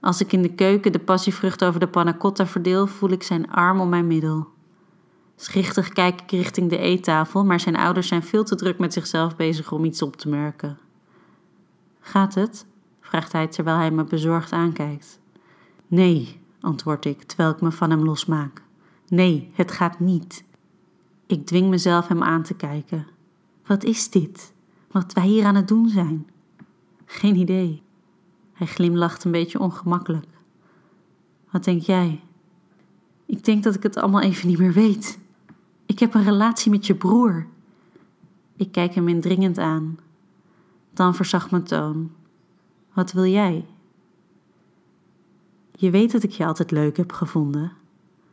Als 0.00 0.20
ik 0.20 0.32
in 0.32 0.42
de 0.42 0.54
keuken 0.54 0.92
de 0.92 0.98
passievrucht 0.98 1.64
over 1.64 1.80
de 1.80 1.88
panna 1.88 2.16
verdeel, 2.32 2.86
voel 2.86 3.10
ik 3.10 3.22
zijn 3.22 3.50
arm 3.50 3.80
om 3.80 3.88
mijn 3.88 4.06
middel. 4.06 4.48
Schichtig 5.36 5.88
kijk 5.88 6.20
ik 6.20 6.30
richting 6.30 6.70
de 6.70 6.78
eettafel, 6.78 7.44
maar 7.44 7.60
zijn 7.60 7.76
ouders 7.76 8.08
zijn 8.08 8.22
veel 8.22 8.44
te 8.44 8.54
druk 8.54 8.78
met 8.78 8.92
zichzelf 8.92 9.36
bezig 9.36 9.72
om 9.72 9.84
iets 9.84 10.02
op 10.02 10.16
te 10.16 10.28
merken. 10.28 10.78
Gaat 12.00 12.34
het? 12.34 12.66
vraagt 13.00 13.32
hij 13.32 13.46
terwijl 13.46 13.76
hij 13.76 13.90
me 13.90 14.04
bezorgd 14.04 14.52
aankijkt. 14.52 15.20
Nee, 15.86 16.40
antwoord 16.60 17.04
ik 17.04 17.22
terwijl 17.22 17.50
ik 17.50 17.60
me 17.60 17.70
van 17.70 17.90
hem 17.90 18.04
losmaak. 18.04 18.62
Nee, 19.08 19.50
het 19.54 19.72
gaat 19.72 20.00
niet. 20.00 20.46
Ik 21.28 21.46
dwing 21.46 21.68
mezelf 21.68 22.08
hem 22.08 22.22
aan 22.22 22.42
te 22.42 22.54
kijken. 22.54 23.06
Wat 23.66 23.84
is 23.84 24.10
dit? 24.10 24.52
Wat 24.90 25.12
wij 25.12 25.26
hier 25.26 25.44
aan 25.44 25.54
het 25.54 25.68
doen 25.68 25.88
zijn? 25.88 26.26
Geen 27.04 27.36
idee. 27.36 27.82
Hij 28.52 28.66
glimlacht 28.66 29.24
een 29.24 29.30
beetje 29.30 29.60
ongemakkelijk. 29.60 30.26
Wat 31.50 31.64
denk 31.64 31.82
jij? 31.82 32.20
Ik 33.26 33.44
denk 33.44 33.62
dat 33.62 33.74
ik 33.74 33.82
het 33.82 33.96
allemaal 33.96 34.20
even 34.20 34.48
niet 34.48 34.58
meer 34.58 34.72
weet. 34.72 35.18
Ik 35.86 35.98
heb 35.98 36.14
een 36.14 36.24
relatie 36.24 36.70
met 36.70 36.86
je 36.86 36.94
broer. 36.94 37.46
Ik 38.56 38.72
kijk 38.72 38.94
hem 38.94 39.08
indringend 39.08 39.58
aan. 39.58 39.98
Dan 40.92 41.14
verzacht 41.14 41.50
mijn 41.50 41.64
toon. 41.64 42.10
Wat 42.92 43.12
wil 43.12 43.26
jij? 43.26 43.66
Je 45.72 45.90
weet 45.90 46.12
dat 46.12 46.22
ik 46.22 46.30
je 46.30 46.46
altijd 46.46 46.70
leuk 46.70 46.96
heb 46.96 47.12
gevonden. 47.12 47.72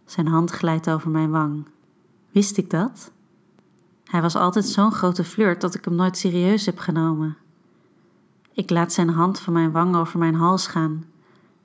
Zijn 0.05 0.27
hand 0.27 0.51
glijdt 0.51 0.89
over 0.89 1.09
mijn 1.09 1.29
wang. 1.29 1.65
Wist 2.35 2.57
ik 2.57 2.69
dat? 2.69 3.11
Hij 4.03 4.21
was 4.21 4.35
altijd 4.35 4.65
zo'n 4.65 4.91
grote 4.91 5.23
flirt 5.23 5.61
dat 5.61 5.75
ik 5.75 5.85
hem 5.85 5.95
nooit 5.95 6.17
serieus 6.17 6.65
heb 6.65 6.77
genomen. 6.77 7.37
Ik 8.53 8.69
laat 8.69 8.93
zijn 8.93 9.09
hand 9.09 9.39
van 9.39 9.53
mijn 9.53 9.71
wang 9.71 9.95
over 9.95 10.19
mijn 10.19 10.35
hals 10.35 10.67
gaan, 10.67 11.05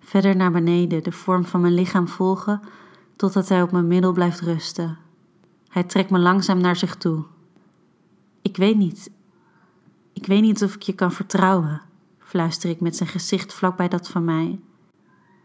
verder 0.01 0.37
naar 0.37 0.51
beneden, 0.51 1.03
de 1.03 1.13
vorm 1.13 1.45
van 1.45 1.61
mijn 1.61 1.75
lichaam 1.75 2.09
volgen, 2.09 2.61
totdat 3.17 3.49
hij 3.49 3.63
op 3.63 3.71
mijn 3.73 3.87
middel 3.87 4.13
blijft 4.13 4.41
rusten. 4.41 4.99
Hij 5.69 5.85
trekt 5.85 6.11
me 6.11 6.19
langzaam 6.19 6.61
naar 6.61 6.77
zich 6.77 6.97
toe. 6.97 7.25
Ik 8.43 8.57
weet 8.57 8.77
niet. 8.77 9.11
Ik 10.13 10.27
weet 10.27 10.43
niet 10.43 10.63
of 10.63 10.75
ik 10.75 10.83
je 10.83 10.95
kan 10.95 11.13
vertrouwen, 11.13 11.83
fluister 12.19 12.71
ik 12.71 12.81
met 12.81 12.97
zijn 12.97 13.09
gezicht 13.09 13.55
vlak 13.55 13.77
bij 13.77 13.89
dat 13.89 14.09
van 14.09 14.25
mij. 14.25 14.61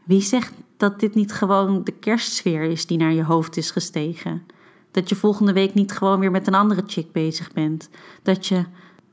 Wie 0.04 0.22
zegt 0.22 0.54
dat 0.78 1.00
dit 1.00 1.16
niet 1.16 1.34
gewoon 1.34 1.84
de 1.84 1.92
kerstsfeer 1.92 2.64
is 2.64 2.86
die 2.86 2.98
naar 2.98 3.14
je 3.14 3.24
hoofd 3.24 3.58
is 3.58 3.72
gestegen? 3.72 4.46
Dat 4.96 5.10
je 5.10 5.16
volgende 5.16 5.54
week 5.54 5.74
niet 5.74 5.92
gewoon 5.92 6.20
weer 6.20 6.32
met 6.32 6.48
een 6.48 6.54
andere 6.54 6.84
chick 6.88 7.12
bezig 7.12 7.52
bent. 7.52 7.90
Dat 8.24 8.48
je. 8.48 8.66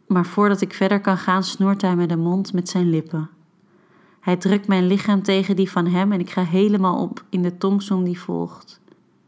Maar 0.07 0.27
voordat 0.27 0.61
ik 0.61 0.75
verder 0.75 1.01
kan 1.01 1.19
gaan, 1.19 1.43
snoert 1.43 1.83
hij 1.83 1.97
me 1.97 2.07
de 2.07 2.17
mond 2.17 2.53
met 2.53 2.69
zijn 2.69 2.91
lippen. 2.91 3.31
Hij 4.21 4.37
drukt 4.37 4.67
mijn 4.67 4.87
lichaam 4.87 5.23
tegen 5.23 5.57
die 5.57 5.71
van 5.71 5.87
hem 5.87 6.13
en 6.13 6.21
ik 6.21 6.31
ga 6.31 6.45
helemaal 6.45 7.03
op 7.03 7.25
in 7.29 7.43
de 7.43 7.59
tongzoen 7.59 8.05
die 8.05 8.21
volgt. 8.21 8.81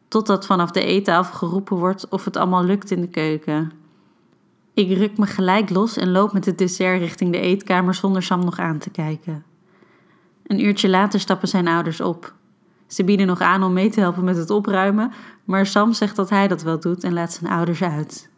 Totdat 0.08 0.46
vanaf 0.46 0.70
de 0.70 0.84
eettafel 0.84 1.34
geroepen 1.34 1.76
wordt 1.76 2.08
of 2.08 2.24
het 2.24 2.36
allemaal 2.36 2.64
lukt 2.64 2.90
in 2.90 3.00
de 3.00 3.08
keuken. 3.08 3.72
Ik 4.74 4.96
ruk 4.96 5.18
me 5.18 5.26
gelijk 5.26 5.70
los 5.70 5.96
en 5.96 6.10
loop 6.10 6.32
met 6.32 6.44
het 6.44 6.58
dessert 6.58 7.00
richting 7.00 7.32
de 7.32 7.40
eetkamer 7.40 7.94
zonder 7.94 8.22
Sam 8.22 8.44
nog 8.44 8.58
aan 8.58 8.78
te 8.78 8.90
kijken. 8.90 9.44
Een 10.46 10.64
uurtje 10.64 10.88
later 10.88 11.20
stappen 11.20 11.48
zijn 11.48 11.68
ouders 11.68 12.00
op. 12.00 12.34
Ze 12.86 13.04
bieden 13.04 13.26
nog 13.26 13.40
aan 13.40 13.62
om 13.62 13.72
mee 13.72 13.90
te 13.90 14.00
helpen 14.00 14.24
met 14.24 14.36
het 14.36 14.50
opruimen, 14.50 15.12
maar 15.44 15.66
Sam 15.66 15.92
zegt 15.92 16.16
dat 16.16 16.30
hij 16.30 16.48
dat 16.48 16.62
wel 16.62 16.80
doet 16.80 17.04
en 17.04 17.12
laat 17.12 17.32
zijn 17.32 17.52
ouders 17.52 17.82
uit. 17.82 18.30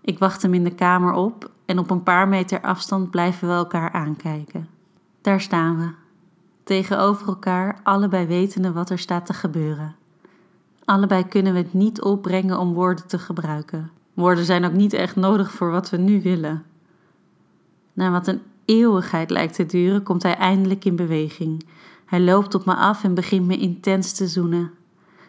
Ik 0.00 0.18
wacht 0.18 0.42
hem 0.42 0.54
in 0.54 0.64
de 0.64 0.74
kamer 0.74 1.12
op 1.12 1.50
en 1.66 1.78
op 1.78 1.90
een 1.90 2.02
paar 2.02 2.28
meter 2.28 2.60
afstand 2.60 3.10
blijven 3.10 3.48
we 3.48 3.54
elkaar 3.54 3.92
aankijken. 3.92 4.68
Daar 5.20 5.40
staan 5.40 5.78
we, 5.78 5.88
tegenover 6.64 7.28
elkaar, 7.28 7.80
allebei 7.82 8.26
wetende 8.26 8.72
wat 8.72 8.90
er 8.90 8.98
staat 8.98 9.26
te 9.26 9.34
gebeuren. 9.34 9.96
Allebei 10.84 11.28
kunnen 11.28 11.52
we 11.52 11.58
het 11.58 11.72
niet 11.72 12.02
opbrengen 12.02 12.58
om 12.58 12.72
woorden 12.72 13.06
te 13.06 13.18
gebruiken. 13.18 13.90
Woorden 14.14 14.44
zijn 14.44 14.64
ook 14.64 14.72
niet 14.72 14.92
echt 14.92 15.16
nodig 15.16 15.52
voor 15.52 15.70
wat 15.70 15.90
we 15.90 15.96
nu 15.96 16.22
willen. 16.22 16.64
Na 17.92 18.10
wat 18.10 18.26
een 18.26 18.40
eeuwigheid 18.64 19.30
lijkt 19.30 19.54
te 19.54 19.66
duren, 19.66 20.02
komt 20.02 20.22
hij 20.22 20.36
eindelijk 20.36 20.84
in 20.84 20.96
beweging. 20.96 21.64
Hij 22.08 22.20
loopt 22.20 22.54
op 22.54 22.64
me 22.64 22.74
af 22.74 23.04
en 23.04 23.14
begint 23.14 23.46
me 23.46 23.56
intens 23.56 24.12
te 24.12 24.26
zoenen. 24.26 24.70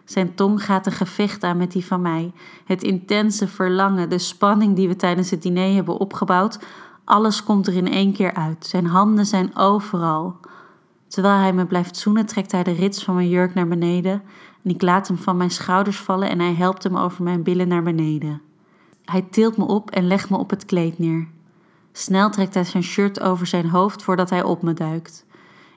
Zijn 0.05 0.35
tong 0.35 0.65
gaat 0.65 0.85
een 0.85 0.91
gevecht 0.91 1.43
aan 1.43 1.57
met 1.57 1.71
die 1.71 1.85
van 1.85 2.01
mij. 2.01 2.31
Het 2.65 2.83
intense 2.83 3.47
verlangen, 3.47 4.09
de 4.09 4.17
spanning 4.17 4.75
die 4.75 4.87
we 4.87 4.95
tijdens 4.95 5.29
het 5.29 5.41
diner 5.41 5.73
hebben 5.73 5.97
opgebouwd, 5.97 6.59
alles 7.03 7.43
komt 7.43 7.67
er 7.67 7.73
in 7.73 7.91
één 7.91 8.13
keer 8.13 8.33
uit. 8.33 8.65
Zijn 8.65 8.85
handen 8.85 9.25
zijn 9.25 9.55
overal. 9.55 10.35
Terwijl 11.07 11.35
hij 11.35 11.53
me 11.53 11.65
blijft 11.65 11.97
zoenen, 11.97 12.25
trekt 12.25 12.51
hij 12.51 12.63
de 12.63 12.71
rits 12.71 13.03
van 13.03 13.15
mijn 13.15 13.29
jurk 13.29 13.53
naar 13.53 13.67
beneden 13.67 14.21
en 14.63 14.69
ik 14.71 14.81
laat 14.81 15.07
hem 15.07 15.17
van 15.17 15.37
mijn 15.37 15.51
schouders 15.51 15.99
vallen 15.99 16.29
en 16.29 16.39
hij 16.39 16.53
helpt 16.53 16.83
hem 16.83 16.97
over 16.97 17.23
mijn 17.23 17.43
billen 17.43 17.67
naar 17.67 17.83
beneden. 17.83 18.41
Hij 19.05 19.21
tilt 19.21 19.57
me 19.57 19.65
op 19.65 19.91
en 19.91 20.07
legt 20.07 20.29
me 20.29 20.37
op 20.37 20.49
het 20.49 20.65
kleed 20.65 20.99
neer. 20.99 21.27
Snel 21.91 22.29
trekt 22.29 22.53
hij 22.53 22.63
zijn 22.63 22.83
shirt 22.83 23.19
over 23.19 23.47
zijn 23.47 23.69
hoofd 23.69 24.03
voordat 24.03 24.29
hij 24.29 24.43
op 24.43 24.61
me 24.61 24.73
duikt. 24.73 25.25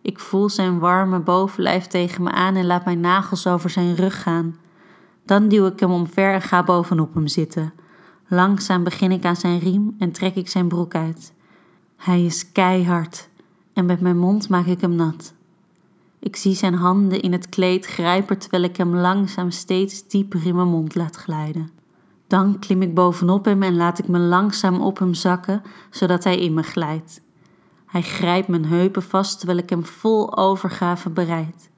Ik 0.02 0.18
voel 0.18 0.48
zijn 0.48 0.78
warme 0.78 1.18
bovenlijf 1.18 1.86
tegen 1.86 2.22
me 2.22 2.30
aan 2.30 2.56
en 2.56 2.66
laat 2.66 2.84
mijn 2.84 3.00
nagels 3.00 3.46
over 3.46 3.70
zijn 3.70 3.94
rug 3.94 4.22
gaan. 4.22 4.56
Dan 5.24 5.48
duw 5.48 5.66
ik 5.66 5.80
hem 5.80 5.90
omver 5.90 6.32
en 6.32 6.42
ga 6.42 6.64
bovenop 6.64 7.14
hem 7.14 7.26
zitten. 7.26 7.72
Langzaam 8.28 8.82
begin 8.82 9.12
ik 9.12 9.24
aan 9.24 9.36
zijn 9.36 9.58
riem 9.58 9.94
en 9.98 10.12
trek 10.12 10.34
ik 10.34 10.48
zijn 10.48 10.68
broek 10.68 10.94
uit. 10.94 11.32
Hij 11.96 12.24
is 12.24 12.52
keihard 12.52 13.28
en 13.72 13.86
met 13.86 14.00
mijn 14.00 14.18
mond 14.18 14.48
maak 14.48 14.66
ik 14.66 14.80
hem 14.80 14.94
nat. 14.94 15.34
Ik 16.18 16.36
zie 16.36 16.54
zijn 16.54 16.74
handen 16.74 17.20
in 17.20 17.32
het 17.32 17.48
kleed 17.48 17.86
grijpen 17.86 18.38
terwijl 18.38 18.62
ik 18.62 18.76
hem 18.76 18.94
langzaam 18.96 19.50
steeds 19.50 20.08
dieper 20.08 20.46
in 20.46 20.54
mijn 20.54 20.68
mond 20.68 20.94
laat 20.94 21.16
glijden. 21.16 21.70
Dan 22.26 22.58
klim 22.58 22.82
ik 22.82 22.94
bovenop 22.94 23.44
hem 23.44 23.62
en 23.62 23.76
laat 23.76 23.98
ik 23.98 24.08
me 24.08 24.18
langzaam 24.18 24.80
op 24.80 24.98
hem 24.98 25.14
zakken, 25.14 25.62
zodat 25.90 26.24
hij 26.24 26.38
in 26.38 26.54
me 26.54 26.62
glijdt. 26.62 27.21
Hij 27.92 28.02
grijpt 28.02 28.48
mijn 28.48 28.64
heupen 28.64 29.02
vast 29.02 29.38
terwijl 29.38 29.58
ik 29.58 29.70
hem 29.70 29.84
vol 29.84 30.36
overgave 30.36 31.10
bereid. 31.10 31.70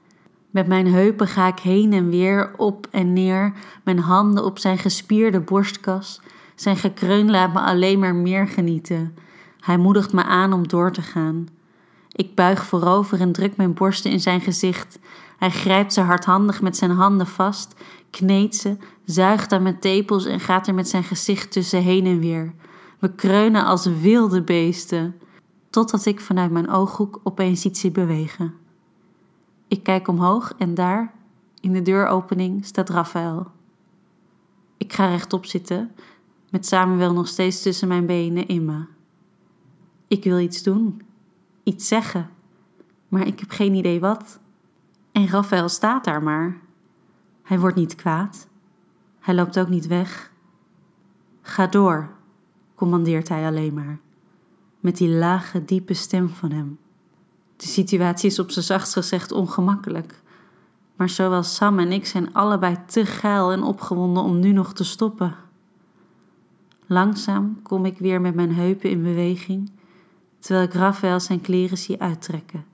Met 0.49 0.67
mijn 0.67 0.87
heupen 0.87 1.27
ga 1.27 1.47
ik 1.47 1.59
heen 1.59 1.93
en 1.93 2.09
weer, 2.09 2.53
op 2.57 2.87
en 2.91 3.13
neer, 3.13 3.53
mijn 3.83 3.99
handen 3.99 4.43
op 4.43 4.59
zijn 4.59 4.77
gespierde 4.77 5.39
borstkas. 5.39 6.21
Zijn 6.55 6.77
gekreun 6.77 7.31
laat 7.31 7.53
me 7.53 7.59
alleen 7.59 7.99
maar 7.99 8.15
meer 8.15 8.47
genieten. 8.47 9.15
Hij 9.59 9.77
moedigt 9.77 10.13
me 10.13 10.23
aan 10.23 10.53
om 10.53 10.67
door 10.67 10.91
te 10.91 11.01
gaan. 11.01 11.47
Ik 12.11 12.35
buig 12.35 12.65
voorover 12.65 13.21
en 13.21 13.31
druk 13.31 13.57
mijn 13.57 13.73
borsten 13.73 14.11
in 14.11 14.19
zijn 14.19 14.41
gezicht. 14.41 14.99
Hij 15.37 15.51
grijpt 15.51 15.93
ze 15.93 16.01
hardhandig 16.01 16.61
met 16.61 16.77
zijn 16.77 16.91
handen 16.91 17.27
vast, 17.27 17.75
kneedt 18.09 18.55
ze, 18.55 18.77
zuigt 19.05 19.51
aan 19.51 19.63
mijn 19.63 19.79
tepels 19.79 20.25
en 20.25 20.39
gaat 20.39 20.67
er 20.67 20.73
met 20.73 20.89
zijn 20.89 21.03
gezicht 21.03 21.51
tussen 21.51 21.81
heen 21.81 22.05
en 22.05 22.19
weer. 22.19 22.53
We 22.99 23.15
kreunen 23.15 23.65
als 23.65 23.85
wilde 23.85 24.41
beesten, 24.41 25.15
totdat 25.75 26.05
ik 26.05 26.19
vanuit 26.19 26.51
mijn 26.51 26.69
ooghoek 26.69 27.19
opeens 27.23 27.65
iets 27.65 27.79
zie 27.79 27.91
bewegen. 27.91 28.53
Ik 29.67 29.83
kijk 29.83 30.07
omhoog 30.07 30.53
en 30.57 30.73
daar, 30.73 31.13
in 31.59 31.73
de 31.73 31.81
deuropening, 31.81 32.65
staat 32.65 32.89
Raphaël. 32.89 33.47
Ik 34.77 34.93
ga 34.93 35.07
rechtop 35.07 35.45
zitten, 35.45 35.91
met 36.49 36.65
Samuel 36.65 37.13
nog 37.13 37.27
steeds 37.27 37.61
tussen 37.61 37.87
mijn 37.87 38.05
benen 38.05 38.47
in 38.47 38.65
me. 38.65 38.85
Ik 40.07 40.23
wil 40.23 40.39
iets 40.39 40.63
doen, 40.63 41.01
iets 41.63 41.87
zeggen, 41.87 42.29
maar 43.07 43.27
ik 43.27 43.39
heb 43.39 43.49
geen 43.49 43.73
idee 43.73 43.99
wat. 43.99 44.39
En 45.11 45.29
Raphaël 45.29 45.69
staat 45.69 46.03
daar 46.03 46.23
maar. 46.23 46.57
Hij 47.41 47.59
wordt 47.59 47.75
niet 47.75 47.95
kwaad. 47.95 48.47
Hij 49.19 49.35
loopt 49.35 49.59
ook 49.59 49.69
niet 49.69 49.87
weg. 49.87 50.31
Ga 51.41 51.67
door, 51.67 52.09
commandeert 52.75 53.29
hij 53.29 53.45
alleen 53.45 53.73
maar, 53.73 53.99
met 54.85 54.97
die 54.97 55.09
lage, 55.09 55.65
diepe 55.65 55.93
stem 55.93 56.29
van 56.29 56.51
hem. 56.51 56.77
De 57.55 57.67
situatie 57.67 58.29
is 58.29 58.39
op 58.39 58.51
zijn 58.51 58.65
zachtst 58.65 58.93
gezegd 58.93 59.31
ongemakkelijk, 59.31 60.21
maar 60.95 61.09
zowel 61.09 61.43
Sam 61.43 61.79
en 61.79 61.91
ik 61.91 62.05
zijn 62.05 62.33
allebei 62.33 62.77
te 62.87 63.05
geil 63.05 63.51
en 63.51 63.63
opgewonden 63.63 64.23
om 64.23 64.39
nu 64.39 64.51
nog 64.51 64.73
te 64.73 64.83
stoppen. 64.83 65.35
Langzaam 66.85 67.61
kom 67.61 67.85
ik 67.85 67.97
weer 67.97 68.21
met 68.21 68.35
mijn 68.35 68.53
heupen 68.53 68.89
in 68.89 69.03
beweging, 69.03 69.71
terwijl 70.39 70.65
ik 70.65 70.73
Raphaël 70.73 71.19
zijn 71.19 71.41
kleren 71.41 71.77
zie 71.77 72.01
uittrekken. 72.01 72.65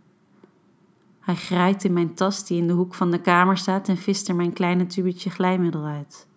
Hij 1.19 1.35
grijpt 1.35 1.83
in 1.83 1.93
mijn 1.93 2.13
tas 2.13 2.45
die 2.45 2.57
in 2.57 2.67
de 2.67 2.73
hoek 2.73 2.93
van 2.93 3.11
de 3.11 3.21
kamer 3.21 3.57
staat 3.57 3.87
en 3.87 3.97
vist 3.97 4.29
er 4.29 4.35
mijn 4.35 4.53
kleine 4.53 4.85
tubetje 4.85 5.29
glijmiddel 5.29 5.85
uit. 5.85 6.27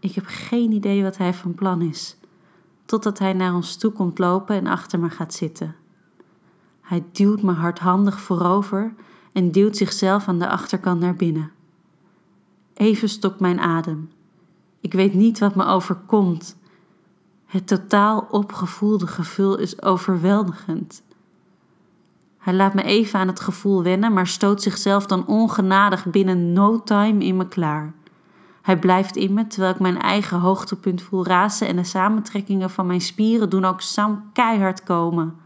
Ik 0.00 0.12
heb 0.12 0.24
geen 0.26 0.72
idee 0.72 1.02
wat 1.02 1.16
hij 1.16 1.34
van 1.34 1.54
plan 1.54 1.82
is, 1.82 2.16
totdat 2.92 3.18
hij 3.18 3.32
naar 3.32 3.54
ons 3.54 3.76
toe 3.76 3.92
komt 3.92 4.18
lopen 4.18 4.56
en 4.56 4.66
achter 4.66 4.98
me 4.98 5.10
gaat 5.10 5.34
zitten. 5.34 5.74
Hij 6.80 7.04
duwt 7.12 7.42
me 7.42 7.52
hardhandig 7.52 8.20
voorover 8.20 8.94
en 9.32 9.50
duwt 9.50 9.76
zichzelf 9.76 10.28
aan 10.28 10.38
de 10.38 10.48
achterkant 10.48 11.00
naar 11.00 11.16
binnen. 11.16 11.50
Even 12.74 13.08
stokt 13.08 13.40
mijn 13.40 13.60
adem. 13.60 14.10
Ik 14.80 14.92
weet 14.92 15.14
niet 15.14 15.38
wat 15.38 15.54
me 15.54 15.64
overkomt. 15.64 16.56
Het 17.46 17.66
totaal 17.66 18.26
opgevoelde 18.30 19.06
gevoel 19.06 19.58
is 19.58 19.82
overweldigend. 19.82 21.02
Hij 22.38 22.54
laat 22.54 22.74
me 22.74 22.82
even 22.82 23.20
aan 23.20 23.28
het 23.28 23.40
gevoel 23.40 23.82
wennen, 23.82 24.12
maar 24.12 24.26
stoot 24.26 24.62
zichzelf 24.62 25.06
dan 25.06 25.26
ongenadig 25.26 26.06
binnen 26.06 26.52
no 26.52 26.82
time 26.82 27.24
in 27.24 27.36
me 27.36 27.48
klaar. 27.48 27.94
Hij 28.62 28.78
blijft 28.78 29.16
in 29.16 29.34
me 29.34 29.46
terwijl 29.46 29.72
ik 29.74 29.80
mijn 29.80 29.98
eigen 29.98 30.38
hoogtepunt 30.38 31.02
voel 31.02 31.26
razen 31.26 31.68
en 31.68 31.76
de 31.76 31.84
samentrekkingen 31.84 32.70
van 32.70 32.86
mijn 32.86 33.00
spieren 33.00 33.50
doen 33.50 33.64
ook 33.64 33.80
Sam 33.80 34.30
keihard 34.32 34.82
komen. 34.82 35.36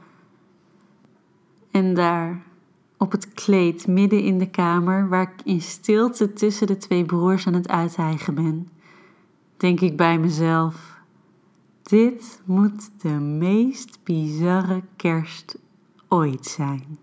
En 1.70 1.94
daar, 1.94 2.42
op 2.96 3.12
het 3.12 3.33
kleed 3.35 3.87
midden 3.87 4.22
in 4.22 4.38
de 4.38 4.50
kamer, 4.50 5.09
waar 5.09 5.22
ik 5.22 5.44
in 5.44 5.61
stilte 5.61 6.33
tussen 6.33 6.66
de 6.66 6.76
twee 6.76 7.05
broers 7.05 7.46
aan 7.46 7.55
het 7.55 7.68
uithijgen 7.68 8.35
ben, 8.35 8.68
denk 9.57 9.81
ik 9.81 9.96
bij 9.96 10.18
mezelf: 10.18 10.96
dit 11.83 12.40
moet 12.44 12.90
de 13.00 13.09
meest 13.09 13.98
bizarre 14.05 14.83
kerst 14.96 15.59
ooit 16.09 16.46
zijn. 16.46 16.98